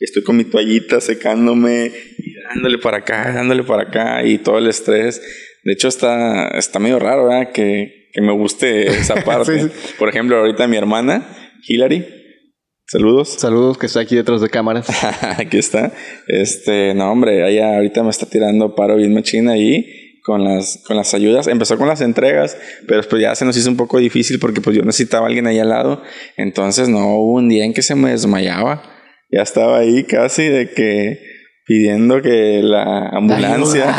[0.00, 4.66] Estoy con mi toallita secándome y dándole para acá, dándole para acá y todo el
[4.66, 5.22] estrés.
[5.62, 7.52] De hecho, está, está medio raro, ¿verdad?
[7.52, 9.68] Que, que me guste esa parte.
[9.98, 11.26] Por ejemplo, ahorita mi hermana,
[11.66, 12.04] Hillary,
[12.88, 13.30] Saludos.
[13.30, 14.86] Saludos, que está aquí detrás de cámaras.
[15.38, 15.92] aquí está.
[16.28, 20.96] Este, no, hombre, ella ahorita me está tirando paro bien machina ahí con las, con
[20.96, 21.48] las ayudas.
[21.48, 22.56] Empezó con las entregas,
[22.86, 25.48] pero después ya se nos hizo un poco difícil porque pues yo necesitaba a alguien
[25.48, 26.00] ahí al lado.
[26.36, 28.84] Entonces no hubo un día en que se me desmayaba.
[29.32, 31.18] Ya estaba ahí casi de que
[31.66, 33.92] pidiendo que la ambulancia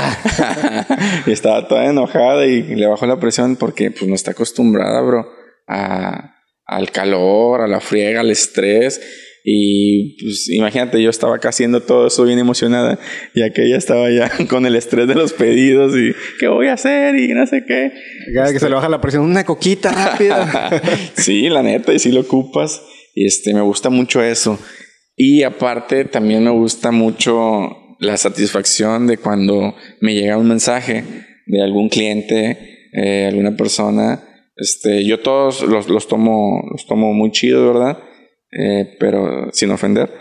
[1.25, 5.27] y estaba toda enojada y le bajó la presión porque pues no está acostumbrada, bro,
[5.67, 6.36] a,
[6.67, 9.01] al calor, a la friega, al estrés.
[9.49, 12.99] Y pues imagínate, yo estaba acá haciendo todo eso bien emocionada
[13.33, 17.15] y aquella estaba ya con el estrés de los pedidos y qué voy a hacer
[17.15, 17.93] y no sé qué.
[18.35, 20.81] Cada que se le baja la presión, una coquita rápida.
[21.15, 22.81] sí, la neta, y si lo ocupas.
[23.15, 24.59] Y este, me gusta mucho eso.
[25.15, 31.03] Y aparte también me gusta mucho la satisfacción de cuando me llega un mensaje
[31.47, 34.23] de algún cliente, eh, alguna persona.
[34.57, 37.99] Este, yo todos los, los, tomo, los tomo muy chido, ¿verdad?
[38.51, 40.11] Eh, pero sin ofender.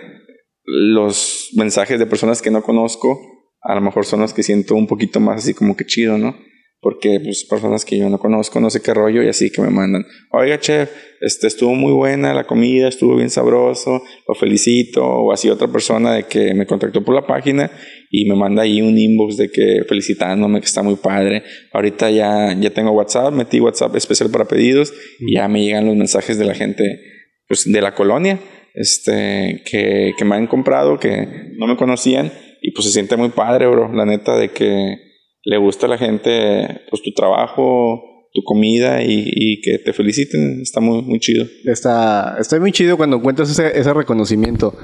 [0.64, 3.18] Los mensajes de personas que no conozco,
[3.62, 6.36] a lo mejor son los que siento un poquito más así como que chido, ¿no?
[6.80, 9.70] Porque pues personas que yo no conozco, no sé qué rollo y así que me
[9.70, 15.32] mandan, oiga chef, este estuvo muy buena la comida, estuvo bien sabroso, lo felicito, o
[15.32, 17.70] así otra persona de que me contactó por la página
[18.10, 21.42] y me manda ahí un inbox de que felicitándome que está muy padre.
[21.72, 25.96] Ahorita ya ya tengo WhatsApp, metí WhatsApp especial para pedidos y ya me llegan los
[25.96, 27.00] mensajes de la gente
[27.48, 28.38] pues de la colonia
[28.74, 33.30] este que, que me han comprado que no me conocían y pues se siente muy
[33.30, 35.05] padre, bro, la neta de que
[35.46, 40.60] le gusta a la gente pues tu trabajo, tu comida y, que te feliciten.
[40.60, 41.46] Está muy, muy chido.
[41.64, 44.76] Está, está muy chido cuando encuentras ese, ese reconocimiento.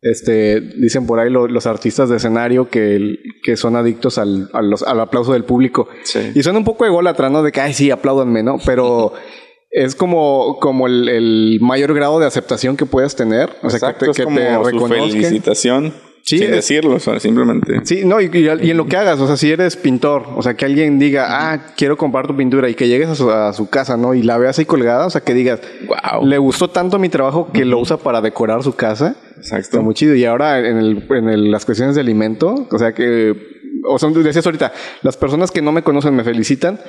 [0.00, 5.34] Este, dicen por ahí los artistas de escenario que, que son adictos al, al, aplauso
[5.34, 5.86] del público.
[6.34, 7.42] Y son un poco ególatra, ¿no?
[7.42, 8.56] De que, ay, sí, apláudanme, ¿no?
[8.64, 9.12] Pero
[9.70, 13.50] es como, como el, mayor grado de aceptación que puedas tener.
[13.62, 15.92] O sea, que te, que te felicitación.
[16.26, 17.82] Sí, sin decirlo, simplemente.
[17.84, 20.64] Sí, no, y, en lo que hagas, o sea, si eres pintor, o sea, que
[20.64, 24.12] alguien diga, ah, quiero comprar tu pintura y que llegues a su, casa, ¿no?
[24.12, 27.52] Y la veas ahí colgada, o sea, que digas, wow, le gustó tanto mi trabajo
[27.52, 29.14] que lo usa para decorar su casa.
[29.36, 29.80] Exacto.
[29.82, 30.16] muy chido.
[30.16, 34.46] Y ahora en, el, en las cuestiones de alimento, o sea, que o sea, decías
[34.46, 34.72] ahorita,
[35.02, 36.80] las personas que no me conocen me felicitan,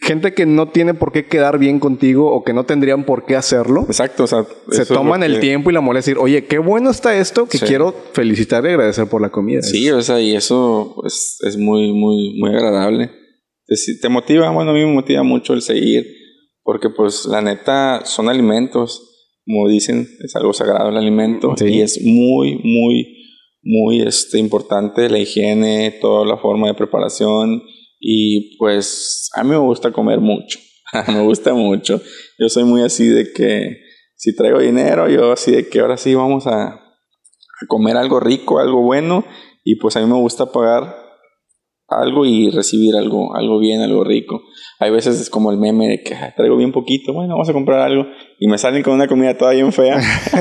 [0.00, 3.36] gente que no tiene por qué quedar bien contigo o que no tendrían por qué
[3.36, 3.84] hacerlo.
[3.86, 7.16] Exacto, o sea, se toman el tiempo y la molestia decir, oye, qué bueno está
[7.16, 9.62] esto, que quiero felicitar y agradecer por la comida.
[9.62, 13.10] Sí, o sea, y eso pues, es muy, muy, muy agradable.
[14.00, 16.06] Te, motiva, bueno, a mí me motiva mucho el seguir,
[16.62, 19.12] porque pues la neta son alimentos
[19.46, 23.15] como dicen, es algo sagrado el alimento y es muy, muy,
[23.66, 27.62] muy este, importante la higiene, toda la forma de preparación
[27.98, 30.58] y pues a mí me gusta comer mucho,
[31.08, 32.00] me gusta mucho.
[32.38, 33.78] Yo soy muy así de que
[34.14, 38.60] si traigo dinero, yo así de que ahora sí vamos a, a comer algo rico,
[38.60, 39.24] algo bueno
[39.64, 41.05] y pues a mí me gusta pagar
[41.88, 44.42] algo y recibir algo, algo bien, algo rico.
[44.78, 47.80] Hay veces es como el meme de que traigo bien poquito, bueno, vamos a comprar
[47.80, 48.06] algo
[48.38, 50.00] y me salen con una comida toda bien fea.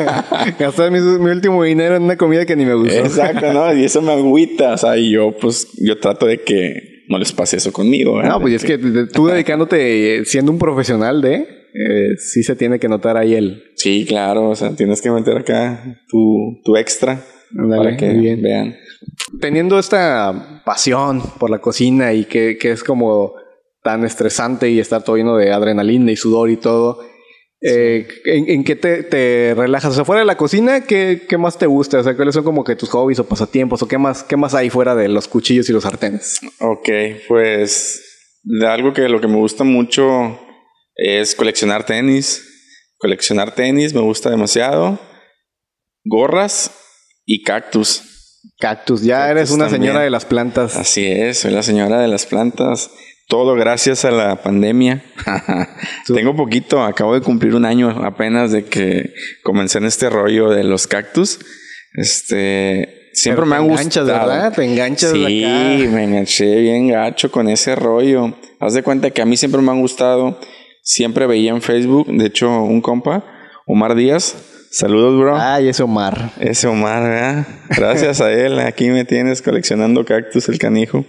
[0.60, 3.00] Gastar mi, último dinero en una comida que ni me gusta.
[3.00, 3.74] Exacto, ¿no?
[3.74, 7.32] Y eso me agüita, o sea, y yo pues yo trato de que no les
[7.32, 8.22] pase eso conmigo.
[8.22, 12.88] No, pues es que tú dedicándote, siendo un profesional de, eh, sí se tiene que
[12.88, 13.64] notar ahí el...
[13.76, 17.22] Sí, claro, o sea, tienes que meter acá tu, tu extra
[17.70, 18.76] para que vean.
[19.40, 23.34] Teniendo esta pasión por la cocina y que, que es como
[23.84, 27.00] tan estresante y estar todo lleno de adrenalina y sudor y todo.
[27.62, 29.92] Eh, ¿en, qué te, relajas?
[29.92, 32.00] O sea, fuera de la cocina, ¿qué, ¿qué, más te gusta?
[32.00, 33.82] O sea, ¿cuáles son como que tus hobbies o pasatiempos?
[33.82, 36.40] ¿O qué más, qué más hay fuera de los cuchillos y los sartenes?
[36.60, 36.90] Ok,
[37.28, 40.40] pues de algo que lo que me gusta mucho
[40.96, 42.44] es coleccionar tenis.
[42.98, 45.00] Coleccionar tenis me gusta demasiado.
[46.04, 46.72] Gorras
[47.26, 48.15] y cactus.
[48.60, 50.78] Cactus, ya eres una señora de las plantas.
[50.78, 52.90] Así es, soy la señora de las plantas.
[53.28, 55.04] Todo gracias a la pandemia.
[56.08, 60.64] Tengo poquito, acabo de cumplir un año apenas de que comencé en este rollo de
[60.64, 61.40] los cactus.
[61.94, 64.06] Este, siempre me han gustado.
[64.06, 64.54] ¿verdad?
[64.54, 68.36] Te enganchas Sí, me enganché bien gacho con ese rollo.
[68.60, 70.40] Haz de cuenta que a mí siempre me han gustado.
[70.84, 73.26] Siempre veía en Facebook, de hecho, un compa,
[73.66, 74.36] Omar Díaz.
[74.78, 75.38] Saludos, bro.
[75.38, 76.34] Ay, ese Omar.
[76.38, 77.48] Ese Omar, ¿verdad?
[77.78, 81.06] Gracias a él, aquí me tienes coleccionando cactus, el canijo.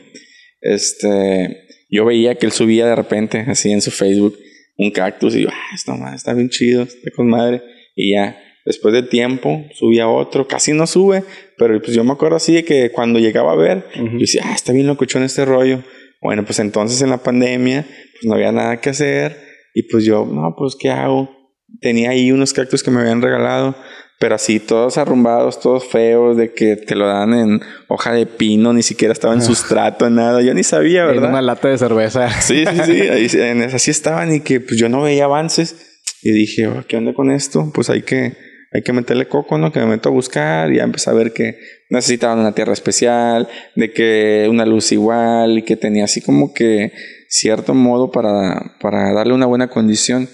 [0.61, 4.39] Este, yo veía que él subía de repente, así en su Facebook,
[4.79, 7.61] un cactus y yo, ah, esto está bien chido, está con madre.
[7.97, 11.25] Y ya, después de tiempo, subía otro, casi no sube,
[11.59, 14.55] pero pues yo me acuerdo así de que cuando llegaba a ver, yo decía, ah,
[14.55, 15.83] está bien en este rollo.
[16.23, 19.37] Bueno, pues entonces en la pandemia, pues no había nada que hacer
[19.75, 21.36] y pues yo, no, pues ¿qué hago?
[21.81, 23.77] Tenía ahí unos cactus que me habían regalado,
[24.19, 28.73] pero así todos arrumbados, todos feos, de que te lo dan en hoja de pino,
[28.73, 30.43] ni siquiera estaba en sustrato, nada.
[30.43, 31.25] Yo ni sabía, ¿verdad?
[31.25, 32.31] En una lata de cerveza.
[32.41, 33.39] Sí, sí, sí.
[33.75, 36.01] así estaban y que pues yo no veía avances.
[36.23, 37.71] Y dije, oh, ¿qué onda con esto?
[37.75, 38.37] Pues hay que,
[38.73, 39.71] hay que meterle coco, ¿no?
[39.71, 41.59] Que me meto a buscar y ya empecé a ver que
[41.91, 46.93] necesitaban una tierra especial, de que una luz igual y que tenía así como que
[47.29, 50.29] cierto modo para, para darle una buena condición.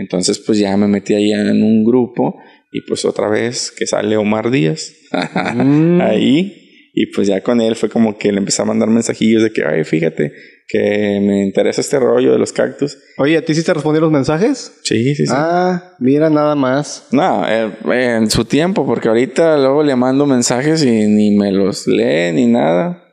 [0.00, 2.36] Entonces pues ya me metí ahí en un grupo
[2.72, 4.92] y pues otra vez que sale Omar Díaz
[5.54, 6.00] mm.
[6.00, 6.56] ahí.
[6.92, 9.64] Y pues ya con él fue como que le empecé a mandar mensajillos de que,
[9.64, 10.32] ay, fíjate,
[10.66, 12.98] que me interesa este rollo de los cactus.
[13.16, 14.80] Oye, ¿a ti sí te respondieron los mensajes?
[14.82, 15.32] Sí, sí, sí.
[15.34, 17.06] Ah, mira, nada más.
[17.12, 21.86] No, eh, en su tiempo, porque ahorita luego le mando mensajes y ni me los
[21.86, 23.04] lee ni nada.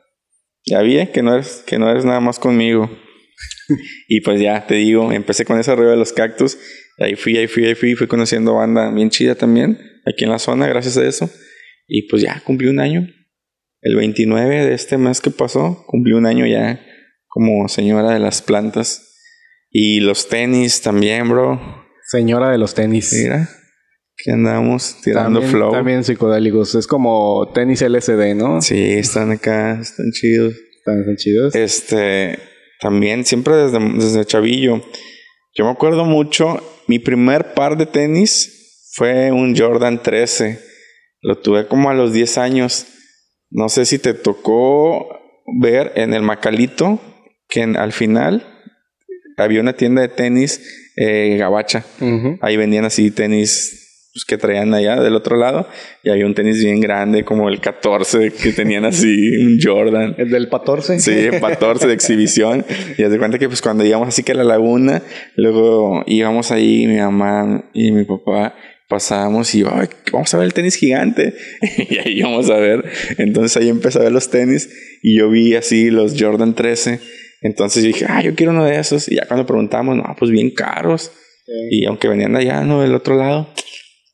[0.66, 2.90] Ya vi que no eres, que no eres nada más conmigo.
[4.08, 6.58] y pues ya te digo, empecé con ese rollo de los cactus
[6.98, 10.40] Ahí fui, ahí fui, ahí fui, fui conociendo banda bien chida también, aquí en la
[10.40, 11.30] zona, gracias a eso.
[11.86, 13.06] Y pues ya cumplí un año.
[13.80, 16.84] El 29 de este mes que pasó, cumplí un año ya
[17.28, 19.14] como señora de las plantas.
[19.70, 21.60] Y los tenis también, bro.
[22.08, 23.12] Señora de los tenis.
[23.12, 23.48] Mira,
[24.16, 25.70] que andamos tirando flow.
[25.72, 26.74] También psicodélicos.
[26.74, 28.60] Es como tenis LSD, ¿no?
[28.60, 30.54] Sí, están acá, están chidos.
[30.78, 31.54] Están, chidos.
[31.54, 32.38] Este,
[32.80, 34.82] también, siempre desde, desde chavillo.
[35.54, 40.58] Yo me acuerdo mucho mi primer par de tenis fue un Jordan 13.
[41.20, 42.86] Lo tuve como a los 10 años.
[43.50, 45.08] No sé si te tocó
[45.60, 47.00] ver en el Macalito
[47.48, 48.46] que al final
[49.36, 51.84] había una tienda de tenis eh, gabacha.
[52.40, 53.87] Ahí vendían así tenis
[54.18, 55.68] pues, que traían allá del otro lado.
[56.02, 60.16] Y había un tenis bien grande, como el 14, que tenían así un Jordan.
[60.18, 60.98] ¿El del 14?
[60.98, 62.64] Sí, el 14 de exhibición.
[62.96, 65.02] Y haz de cuenta que pues cuando íbamos así que a la laguna,
[65.36, 68.56] luego íbamos ahí, mi mamá y mi papá
[68.88, 71.34] pasábamos y vamos a ver el tenis gigante.
[71.90, 72.84] y ahí íbamos a ver.
[73.18, 74.68] Entonces ahí empecé a ver los tenis
[75.00, 76.98] y yo vi así los Jordan 13.
[77.42, 79.08] Entonces yo dije, ah, yo quiero uno de esos.
[79.08, 81.12] Y ya cuando preguntamos, no, pues bien caros.
[81.70, 83.48] Y aunque venían allá, no, del otro lado,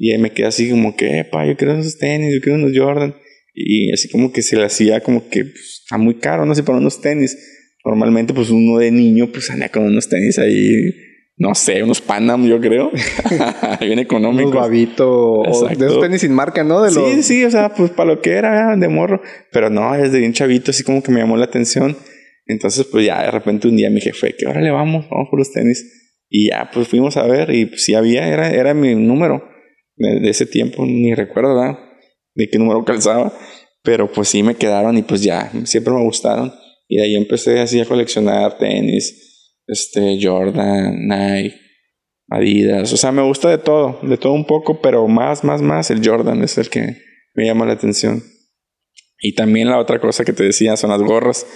[0.04, 2.76] y ahí me quedé así como que, pa, yo quiero esos tenis, yo quiero unos
[2.76, 3.14] Jordan.
[3.54, 6.62] Y así como que se le hacía como que pues, está muy caro, no sé,
[6.62, 7.38] para unos tenis.
[7.82, 10.92] Normalmente, pues uno de niño, pues anda con unos tenis ahí,
[11.38, 12.92] no sé, unos Panam, yo creo.
[13.80, 14.52] Bien económicos.
[14.52, 15.38] Un babito.
[15.38, 16.82] O de esos tenis sin marca, ¿no?
[16.82, 19.22] De sí, sí, o sea, pues para lo que era de morro.
[19.52, 21.96] Pero no, desde bien chavito, así como que me llamó la atención.
[22.44, 25.38] Entonces, pues ya de repente un día mi jefe, que ahora le vamos, vamos por
[25.38, 25.82] los tenis.
[26.28, 29.53] Y ya, pues fuimos a ver y pues sí había, era, era mi número
[29.96, 31.78] de, ese tiempo, ni recuerdo ¿verdad?
[32.34, 33.32] de qué número calzaba,
[33.82, 36.52] pero pues sí me quedaron y pues ya, siempre me gustaron.
[36.88, 41.56] Y de ahí empecé así a coleccionar tenis, este, Jordan, Nike,
[42.28, 45.90] Adidas, o sea, me gusta de todo, de todo un poco, pero más, más, más
[45.90, 46.96] el Jordan es el que
[47.34, 48.22] me llama la atención.
[49.20, 51.46] Y también la otra cosa que te decía son las gorras.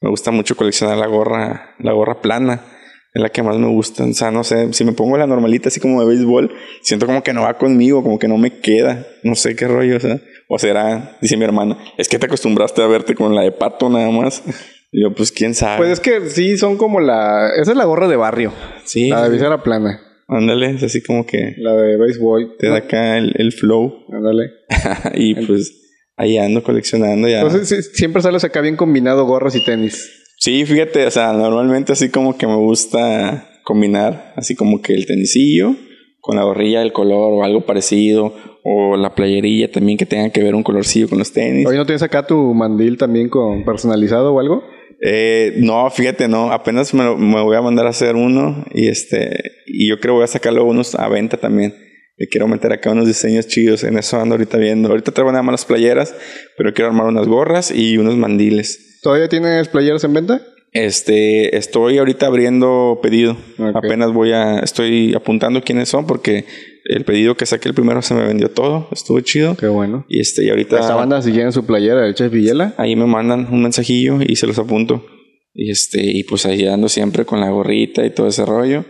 [0.00, 2.73] Me gusta mucho coleccionar la gorra, la gorra plana
[3.14, 4.04] es la que más me gusta.
[4.04, 6.52] O sea, no sé, si me pongo la normalita así como de béisbol,
[6.82, 9.06] siento como que no va conmigo, como que no me queda.
[9.22, 10.20] No sé qué rollo, o sea.
[10.48, 13.88] O será, dice mi hermana, es que te acostumbraste a verte con la de pato
[13.88, 14.42] nada más.
[14.90, 15.78] Y yo, pues quién sabe.
[15.78, 17.50] Pues es que sí, son como la.
[17.60, 18.52] Esa es la gorra de barrio.
[18.84, 19.08] Sí.
[19.08, 20.00] La de visera plana.
[20.26, 21.54] Ándale, es así como que.
[21.58, 22.56] La de béisbol.
[22.58, 24.06] Te da acá el, el flow.
[24.12, 24.50] Ándale.
[25.14, 25.72] y pues
[26.16, 27.42] ahí ando coleccionando ya.
[27.42, 30.23] Entonces siempre sales acá bien combinado gorras y tenis.
[30.44, 35.06] Sí, fíjate, o sea, normalmente así como que me gusta combinar, así como que el
[35.06, 35.74] tenisillo
[36.20, 40.42] con la gorrilla del color o algo parecido, o la playerilla también que tenga que
[40.42, 41.66] ver un colorcillo con los tenis.
[41.66, 44.62] ¿Hoy no tienes acá tu mandil también con personalizado o algo?
[45.00, 49.50] Eh, no, fíjate, no, apenas me, me, voy a mandar a hacer uno y este,
[49.66, 51.74] y yo creo que voy a sacarlo unos a venta también.
[52.18, 54.90] Le quiero meter acá unos diseños chidos, en eso ando ahorita viendo.
[54.90, 56.14] Ahorita traigo nada más las playeras,
[56.58, 58.93] pero quiero armar unas gorras y unos mandiles.
[59.04, 60.40] ¿Todavía tienes playeras en venta?
[60.72, 63.36] Este, estoy ahorita abriendo pedido.
[63.74, 66.46] Apenas voy a, estoy apuntando quiénes son porque
[66.86, 68.88] el pedido que saqué el primero se me vendió todo.
[68.92, 69.58] Estuvo chido.
[69.58, 70.06] Qué bueno.
[70.08, 70.80] Y este, y ahorita.
[70.80, 72.72] ¿Esta banda si quieren su playera el Chef Villela?
[72.78, 75.04] Ahí me mandan un mensajillo y se los apunto.
[75.52, 78.86] Y este, y pues ahí ando siempre con la gorrita y todo ese rollo.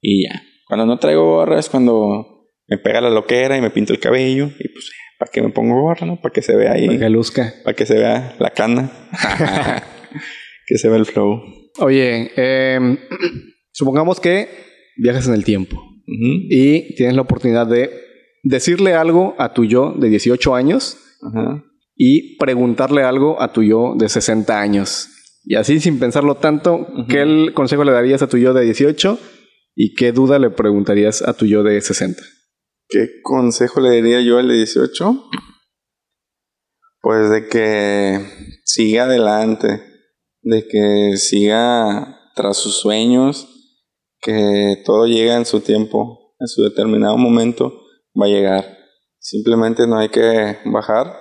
[0.00, 0.42] Y ya.
[0.66, 4.46] Cuando no traigo gorra es cuando me pega la loquera y me pinto el cabello.
[4.58, 6.20] Y pues ¿Para qué me pongo gorra, no?
[6.20, 6.86] Para que se vea ahí.
[6.86, 7.54] Para que luzca.
[7.64, 8.90] Para que se vea la cana.
[10.66, 11.42] que se vea el flow.
[11.78, 12.98] Oye, eh,
[13.72, 14.48] supongamos que
[14.96, 17.90] viajas en el tiempo y tienes la oportunidad de
[18.42, 20.98] decirle algo a tu yo de 18 años
[21.96, 25.08] y preguntarle algo a tu yo de 60 años.
[25.44, 29.18] Y así sin pensarlo tanto, ¿qué consejo le darías a tu yo de 18
[29.74, 32.22] y qué duda le preguntarías a tu yo de 60?
[32.88, 35.24] ¿Qué consejo le daría yo al de 18?
[37.00, 38.24] Pues de que
[38.64, 39.82] siga adelante,
[40.42, 43.48] de que siga tras sus sueños,
[44.20, 47.72] que todo llega en su tiempo, en su determinado momento
[48.20, 48.78] va a llegar.
[49.18, 51.12] Simplemente no hay que bajar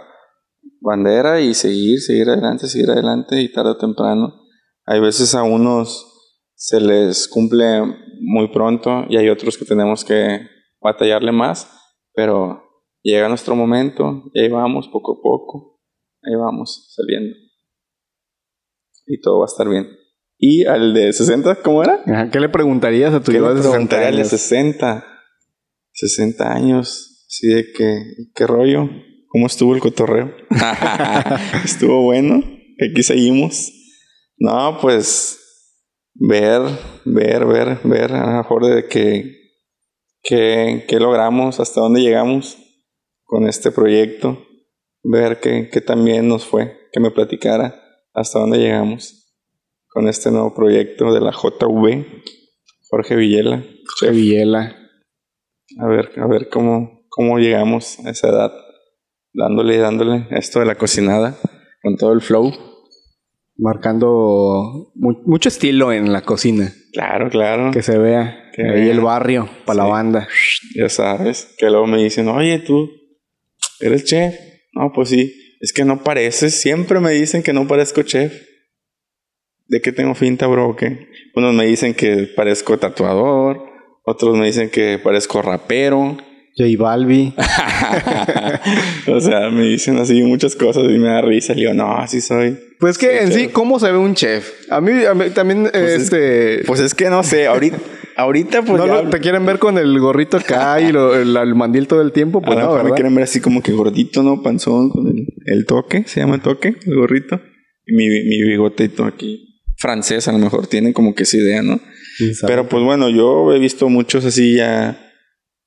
[0.82, 4.36] bandera y seguir, seguir adelante, seguir adelante y tarde o temprano.
[4.86, 6.12] Hay veces a unos
[6.54, 7.82] se les cumple
[8.22, 10.55] muy pronto y hay otros que tenemos que
[10.86, 11.70] batallarle más,
[12.14, 12.64] pero
[13.04, 15.82] llega nuestro momento y ahí vamos poco a poco,
[16.24, 17.36] ahí vamos saliendo.
[19.08, 19.88] Y todo va a estar bien.
[20.38, 22.30] ¿Y al de 60 cómo era?
[22.32, 24.18] ¿Qué le preguntarías a tu yo de 60 años?
[24.18, 25.06] de 60.
[25.92, 27.26] 60 años.
[27.28, 28.00] Así de que,
[28.34, 28.90] ¿qué rollo?
[29.28, 30.34] ¿Cómo estuvo el cotorreo?
[31.64, 32.44] estuvo bueno.
[32.82, 33.72] Aquí seguimos.
[34.38, 35.40] No, pues
[36.14, 36.62] ver,
[37.06, 39.45] ver, ver, ver, a lo mejor de que
[40.26, 42.58] qué, logramos, hasta dónde llegamos
[43.24, 44.44] con este proyecto,
[45.04, 47.76] ver qué, qué también nos fue, que me platicara
[48.14, 49.34] hasta dónde llegamos
[49.88, 52.06] con este nuevo proyecto de la JV,
[52.90, 53.64] Jorge Villela.
[54.00, 54.76] Jorge Villela.
[55.80, 58.52] A ver, a ver cómo, cómo llegamos a esa edad,
[59.34, 61.38] dándole, dándole esto de la cocinada,
[61.82, 62.52] con todo el flow.
[63.58, 66.74] Marcando mucho estilo en la cocina.
[66.96, 67.72] Claro, claro.
[67.72, 68.52] Que se vea.
[68.58, 70.30] Ahí el barrio, para la banda.
[70.76, 71.54] Ya sabes.
[71.58, 72.90] Que luego me dicen, oye, tú,
[73.82, 74.34] ¿eres chef?
[74.72, 75.58] No, pues sí.
[75.60, 76.54] Es que no pareces.
[76.56, 78.34] Siempre me dicen que no parezco chef.
[79.68, 80.70] ¿De qué tengo finta, bro?
[80.70, 81.10] ¿O qué?
[81.36, 83.62] Unos me dicen que parezco tatuador.
[84.06, 86.16] Otros me dicen que parezco rapero.
[86.58, 87.34] J Balbi.
[89.08, 91.54] o sea, me dicen así muchas cosas y me da risa.
[91.54, 92.58] Le digo, no, así soy.
[92.80, 94.52] Pues que en sí, ¿cómo se ve un chef?
[94.70, 94.92] A mí,
[95.34, 96.64] también, pues este...
[96.66, 97.78] pues es que no sé, ahorita...
[98.18, 98.82] Ahorita, pues.
[98.86, 102.58] No, te quieren ver con el gorrito acá y el, mandil todo el tiempo, pues
[102.58, 104.42] no, Me quieren ver así como que gordito, ¿no?
[104.42, 105.14] Panzón, con
[105.46, 107.42] el, toque, se llama toque, el gorrito.
[107.86, 109.62] Y mi, mi bigotito aquí.
[109.78, 111.82] Francés, a lo mejor tienen como que esa idea, ¿no?
[112.48, 115.05] Pero pues bueno, yo he visto muchos así ya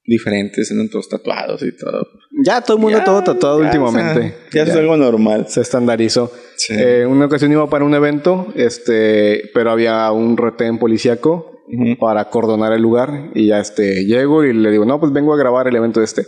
[0.09, 2.09] diferentes, en todos tatuados y todo.
[2.42, 4.34] ya todo el mundo todo tatuado últimamente.
[4.52, 5.46] Ya, es algo normal.
[5.48, 6.32] Se estandarizó.
[6.70, 11.52] Eh, una ocasión iba para un evento, este, pero había un retén policíaco
[12.00, 15.36] para cordonar el lugar y ya este, llego y le digo, no, pues vengo a
[15.36, 16.22] grabar el evento este.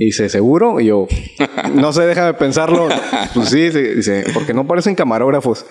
[0.00, 0.78] Y dice, ¿seguro?
[0.78, 1.08] Y yo,
[1.74, 2.88] no sé, déjame pensarlo.
[3.34, 5.66] Pues sí, dice, porque no parecen camarógrafos.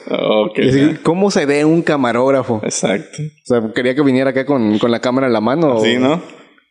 [1.04, 2.60] ¿Cómo se ve un camarógrafo?
[2.64, 3.20] Exacto.
[3.22, 5.80] O sea, quería que viniera acá con, con la cámara en la mano.
[5.80, 6.22] Sí, ¿no?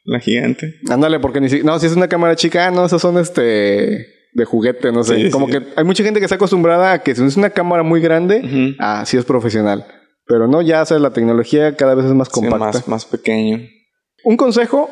[0.06, 0.74] La gigante.
[0.88, 1.48] Ándale, porque ni.
[1.62, 4.14] No, si es una cámara chica, ah, no, esas son este...
[4.32, 5.30] De juguete, no sé.
[5.30, 8.02] Como que hay mucha gente que está acostumbrada a que si es una cámara muy
[8.02, 9.86] grande, ah, sí es profesional.
[10.26, 12.58] Pero no, ya sabes, la tecnología cada vez es más compacta.
[12.58, 13.60] más, más pequeño.
[14.24, 14.90] Un consejo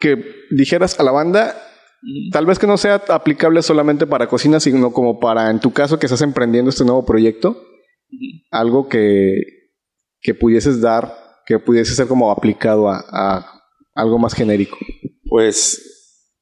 [0.00, 1.54] que dijeras a la banda,
[2.32, 5.98] Tal vez que no sea aplicable solamente para cocina, sino como para, en tu caso,
[5.98, 7.60] que estás emprendiendo este nuevo proyecto,
[8.50, 9.42] algo que,
[10.20, 11.12] que pudieses dar,
[11.44, 13.57] que pudiese ser como aplicado a,
[13.98, 14.78] algo más genérico.
[15.28, 16.32] Pues,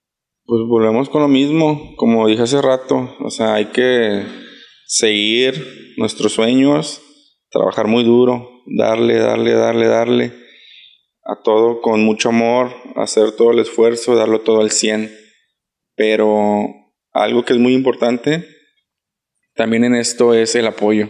[0.44, 4.24] pues volvemos con lo mismo, como dije hace rato, o sea, hay que
[4.86, 7.00] seguir nuestros sueños,
[7.50, 10.32] trabajar muy duro, darle, darle, darle, darle
[11.24, 15.26] a todo con mucho amor, hacer todo el esfuerzo, darlo todo al 100
[15.96, 16.66] pero
[17.12, 18.46] algo que es muy importante
[19.54, 21.08] también en esto es el apoyo.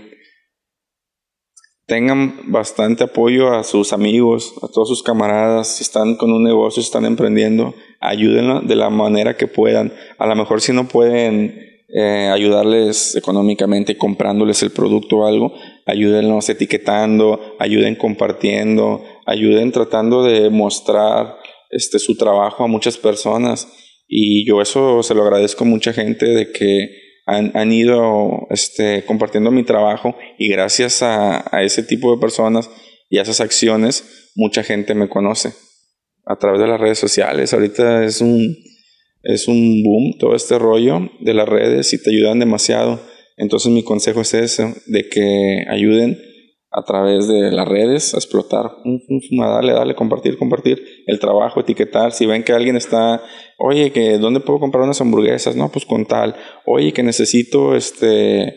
[1.87, 6.82] Tengan bastante apoyo a sus amigos, a todos sus camaradas, si están con un negocio,
[6.82, 9.93] están emprendiendo, ayúdenlo de la manera que puedan.
[10.18, 15.55] A lo mejor si no pueden eh, ayudarles económicamente comprándoles el producto o algo,
[15.87, 21.37] ayúdenlos etiquetando, ayuden compartiendo, ayuden tratando de mostrar
[21.70, 23.68] este, su trabajo a muchas personas
[24.09, 29.05] y yo eso se lo agradezco a mucha gente de que han, han ido este,
[29.05, 32.70] compartiendo mi trabajo y gracias a, a, ese tipo de personas
[33.11, 35.53] y a esas acciones, mucha gente me conoce
[36.24, 37.53] a través de las redes sociales.
[37.53, 38.57] Ahorita es un,
[39.22, 43.01] es un boom todo este rollo de las redes y te ayudan demasiado.
[43.37, 46.18] Entonces mi consejo es ese, de que ayuden
[46.77, 48.70] a través de las redes a explotar,
[49.31, 53.22] dale, dale, compartir, compartir el trabajo, etiquetar, si ven que alguien está,
[53.57, 55.57] oye, que ¿dónde puedo comprar unas hamburguesas?
[55.57, 58.55] No, pues con tal, oye, que necesito este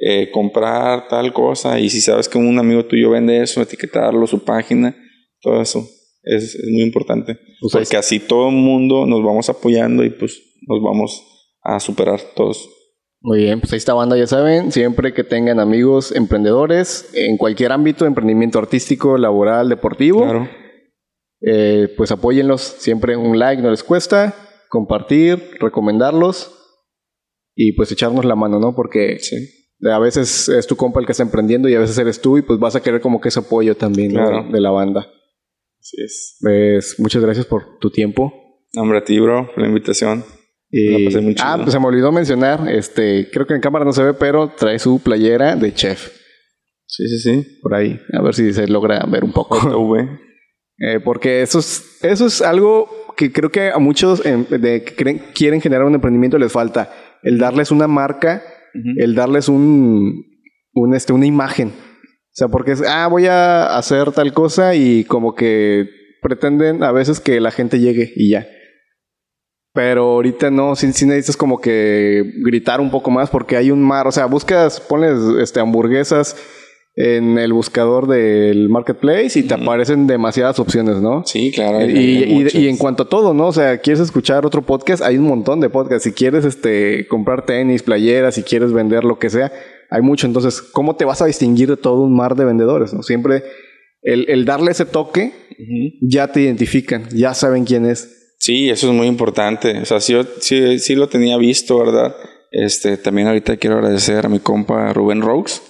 [0.00, 4.44] eh, comprar tal cosa, y si sabes que un amigo tuyo vende eso, etiquetarlo, su
[4.44, 4.96] página,
[5.42, 5.86] todo eso
[6.22, 10.82] es, muy importante, pues porque así todo el mundo nos vamos apoyando y pues nos
[10.82, 11.22] vamos
[11.62, 12.66] a superar todos.
[13.20, 17.72] Muy bien, pues ahí está banda, ya saben, siempre que tengan amigos emprendedores en cualquier
[17.72, 20.48] ámbito, emprendimiento artístico, laboral, deportivo, claro.
[21.40, 24.36] eh, pues apóyenlos, siempre un like no les cuesta,
[24.68, 26.54] compartir, recomendarlos
[27.56, 28.76] y pues echarnos la mano, ¿no?
[28.76, 29.18] Porque
[29.82, 32.42] a veces es tu compa el que está emprendiendo y a veces eres tú y
[32.42, 35.08] pues vas a querer como que ese apoyo también de la banda.
[35.80, 36.38] Así es.
[36.40, 38.32] Pues muchas gracias por tu tiempo.
[38.76, 40.24] Hombre, a ti, bro, por la invitación
[41.40, 44.48] ah, pues se me olvidó mencionar, este, creo que en cámara no se ve, pero
[44.48, 46.10] trae su playera de chef.
[46.86, 47.58] Sí, sí, sí.
[47.62, 48.00] Por ahí.
[48.12, 49.96] A ver si se logra ver un poco.
[50.78, 55.20] eh, porque eso es, eso es algo que creo que a muchos em, de, que
[55.34, 56.90] quieren generar un emprendimiento les falta.
[57.22, 58.42] El darles una marca,
[58.96, 60.24] el darles un,
[60.72, 61.68] un, este, una imagen.
[61.68, 65.88] O sea, porque es, ah, voy a hacer tal cosa y como que
[66.22, 68.46] pretenden a veces que la gente llegue y ya.
[69.74, 74.06] Pero ahorita no, sí, necesitas como que gritar un poco más porque hay un mar.
[74.06, 76.36] O sea, buscas, pones este, hamburguesas
[77.00, 81.22] en el buscador del marketplace y te aparecen demasiadas opciones, ¿no?
[81.24, 81.86] Sí, claro.
[81.86, 83.46] Y, y, en cuanto a todo, ¿no?
[83.46, 86.02] O sea, quieres escuchar otro podcast, hay un montón de podcasts.
[86.02, 89.52] Si quieres este, comprar tenis, playeras, si quieres vender lo que sea,
[89.90, 90.26] hay mucho.
[90.26, 92.92] Entonces, ¿cómo te vas a distinguir de todo un mar de vendedores?
[92.92, 93.04] ¿no?
[93.04, 93.44] Siempre
[94.02, 95.32] el, el darle ese toque,
[96.00, 98.17] ya te identifican, ya saben quién es.
[98.38, 99.78] Sí, eso es muy importante.
[99.78, 102.14] O sea, sí, sí, sí, lo tenía visto, ¿verdad?
[102.52, 105.60] Este, también ahorita quiero agradecer a mi compa Rubén Rokes.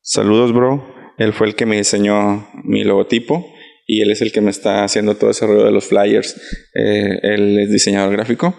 [0.00, 0.84] Saludos, bro.
[1.18, 3.46] Él fue el que me diseñó mi logotipo
[3.86, 6.34] y él es el que me está haciendo todo ese rollo de los flyers.
[6.74, 8.54] Eh, él es diseñador gráfico.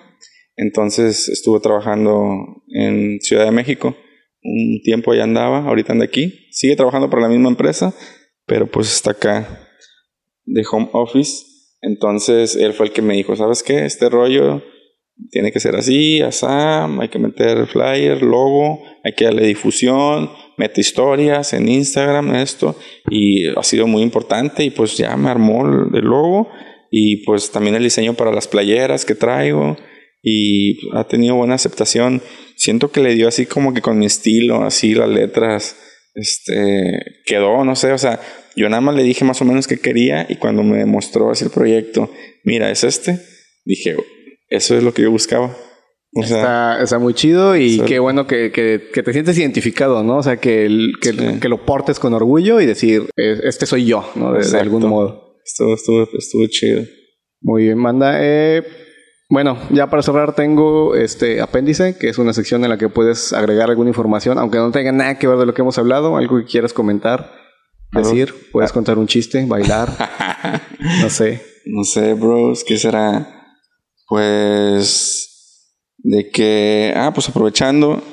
[0.56, 3.98] Entonces estuvo trabajando en Ciudad de México.
[4.44, 6.48] Un tiempo ya andaba, ahorita anda aquí.
[6.52, 7.94] Sigue trabajando para la misma empresa,
[8.46, 9.68] pero pues está acá
[10.46, 11.55] de home office
[11.86, 13.86] entonces él fue el que me dijo, ¿sabes qué?
[13.86, 14.64] Este rollo
[15.32, 20.82] tiene que ser así, asam, hay que meter flyer, logo, hay que darle difusión, mete
[20.82, 22.76] historias en Instagram, esto,
[23.10, 26.50] y ha sido muy importante y pues ya me armó el logo
[26.92, 29.78] y pues también el diseño para las playeras que traigo
[30.24, 32.22] y ha tenido buena aceptación.
[32.56, 35.78] Siento que le dio así como que con mi estilo, así las letras,
[36.16, 38.20] este, quedó, no sé, o sea,
[38.56, 41.44] yo nada más le dije más o menos qué quería y cuando me mostró así
[41.44, 42.10] el proyecto,
[42.44, 43.20] mira, es este,
[43.66, 43.96] dije,
[44.50, 45.56] eso es lo que yo buscaba.
[46.18, 50.20] O sea, está, muy chido y qué bueno que, te sientes identificado, ¿no?
[50.20, 54.32] O sea, que, que, lo portes con orgullo y decir, este soy yo, ¿no?
[54.32, 55.36] De, algún modo.
[55.46, 56.84] Estuvo, estuvo, estuvo chido.
[57.42, 58.20] Muy bien, manda.
[58.22, 58.64] Eh,
[59.28, 63.34] bueno, ya para cerrar tengo este apéndice, que es una sección en la que puedes
[63.34, 66.38] agregar alguna información, aunque no tenga nada que ver de lo que hemos hablado, algo
[66.38, 67.32] que quieras comentar,
[67.92, 68.74] decir, puedes ah.
[68.74, 69.90] contar un chiste, bailar,
[71.02, 71.42] no sé.
[71.66, 73.28] No sé, bros, ¿qué será?
[74.08, 75.26] Pues
[75.98, 78.04] de que, ah, pues aprovechando,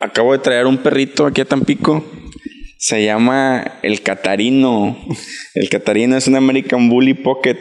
[0.00, 2.02] acabo de traer un perrito aquí a Tampico.
[2.78, 4.96] Se llama el Catarino.
[5.54, 7.58] El Catarino es un American Bully Pocket.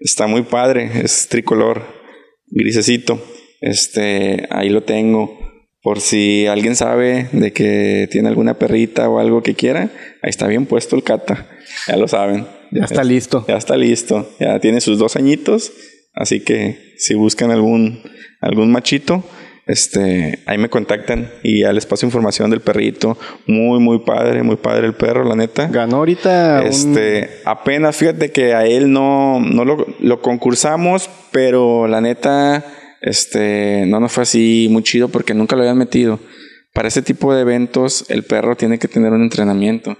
[0.00, 2.03] Está muy padre, es tricolor
[2.46, 3.22] grisecito.
[3.60, 5.38] Este, ahí lo tengo.
[5.82, 9.90] Por si alguien sabe de que tiene alguna perrita o algo que quiera,
[10.22, 11.46] ahí está bien puesto el cata.
[11.86, 12.46] Ya lo saben.
[12.72, 13.44] Ya está listo.
[13.46, 14.28] Ya está listo.
[14.40, 15.72] Ya tiene sus dos añitos.
[16.14, 18.02] Así que si buscan algún,
[18.40, 19.24] algún machito,
[19.66, 23.16] este, ahí me contactan y ya les paso información del perrito.
[23.46, 25.68] Muy, muy padre, muy padre el perro, la neta.
[25.68, 26.64] Ganó ahorita.
[26.64, 32.64] Este, apenas fíjate que a él no, no lo, lo, concursamos, pero la neta,
[33.00, 36.20] este, no nos fue así muy chido porque nunca lo habían metido.
[36.74, 39.96] Para ese tipo de eventos, el perro tiene que tener un entrenamiento.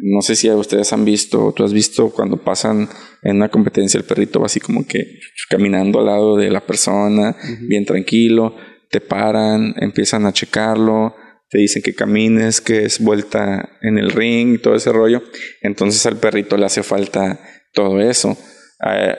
[0.00, 2.88] No sé si ustedes han visto, o tú has visto cuando pasan
[3.22, 7.34] en una competencia, el perrito va así como que caminando al lado de la persona,
[7.68, 8.54] bien tranquilo
[8.90, 11.14] te paran, empiezan a checarlo,
[11.50, 15.22] te dicen que camines, que es vuelta en el ring, todo ese rollo.
[15.62, 17.40] Entonces al perrito le hace falta
[17.72, 18.36] todo eso.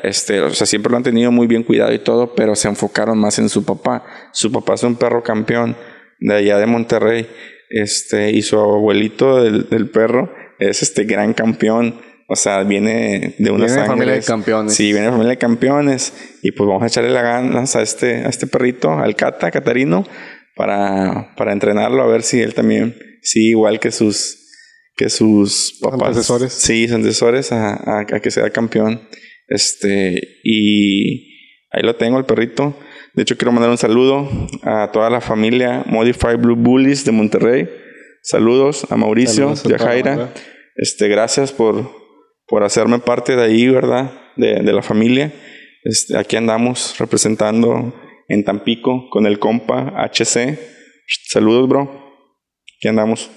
[0.03, 3.17] este, o sea, siempre lo han tenido muy bien cuidado y todo, pero se enfocaron
[3.17, 4.05] más en su papá.
[4.31, 5.75] Su papá es un perro campeón
[6.19, 7.27] de allá de Monterrey.
[7.69, 12.01] Este, y su abuelito del, del perro es este gran campeón.
[12.31, 14.75] O sea, viene de una viene familia de campeones.
[14.75, 16.13] Sí, viene de familia de campeones.
[16.43, 20.05] Y pues vamos a echarle la ganas a este, a este perrito, al Cata, Catarino,
[20.55, 24.47] para, para entrenarlo, a ver si él también, sí, igual que sus,
[24.95, 26.09] que sus papás.
[26.09, 26.53] Antecesores.
[26.53, 29.01] Sí, antecesores, a, a, que sea campeón.
[29.47, 31.33] Este, y
[31.71, 32.77] ahí lo tengo, el perrito.
[33.15, 34.29] De hecho, quiero mandar un saludo
[34.61, 37.69] a toda la familia Modify Blue Bullies de Monterrey.
[38.21, 40.31] Saludos a Mauricio y a Jaira.
[40.75, 41.89] Este, gracias por,
[42.49, 44.11] por hacerme parte de ahí, ¿verdad?
[44.35, 45.31] De, de la familia.
[45.83, 47.93] Este, aquí andamos representando
[48.27, 50.59] en Tampico con el compa HC.
[51.29, 51.83] Saludos, bro.
[52.77, 53.29] Aquí andamos.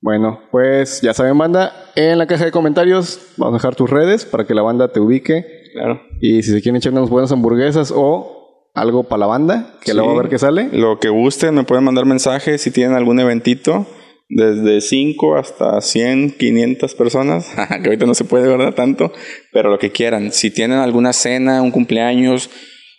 [0.00, 4.24] Bueno, pues ya saben, banda, en la caja de comentarios vamos a dejar tus redes
[4.24, 5.44] para que la banda te ubique.
[5.74, 6.02] Claro.
[6.20, 10.10] Y si se quieren echar unas buenas hamburguesas o algo para la banda, que luego
[10.10, 10.68] a ver qué sale.
[10.72, 13.86] Lo que gusten, me pueden mandar mensajes si tienen algún eventito
[14.34, 17.50] desde 5 hasta 100, 500 personas,
[17.82, 18.74] que ahorita no se puede, ¿verdad?
[18.74, 19.12] Tanto,
[19.52, 20.32] pero lo que quieran.
[20.32, 22.50] Si tienen alguna cena, un cumpleaños,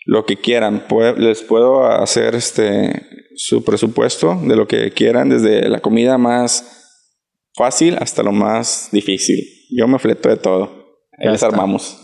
[0.06, 0.86] lo que quieran,
[1.18, 2.92] les puedo hacer este
[3.36, 7.10] su presupuesto de lo que quieran, desde la comida más
[7.56, 9.40] fácil hasta lo más difícil.
[9.72, 11.00] Yo me fleto de todo.
[11.18, 11.98] Ahí les armamos.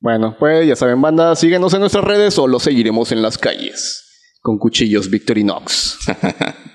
[0.00, 4.02] Bueno, pues ya saben, banda, síguenos en nuestras redes o lo seguiremos en las calles
[4.42, 6.00] con cuchillos Victorinox.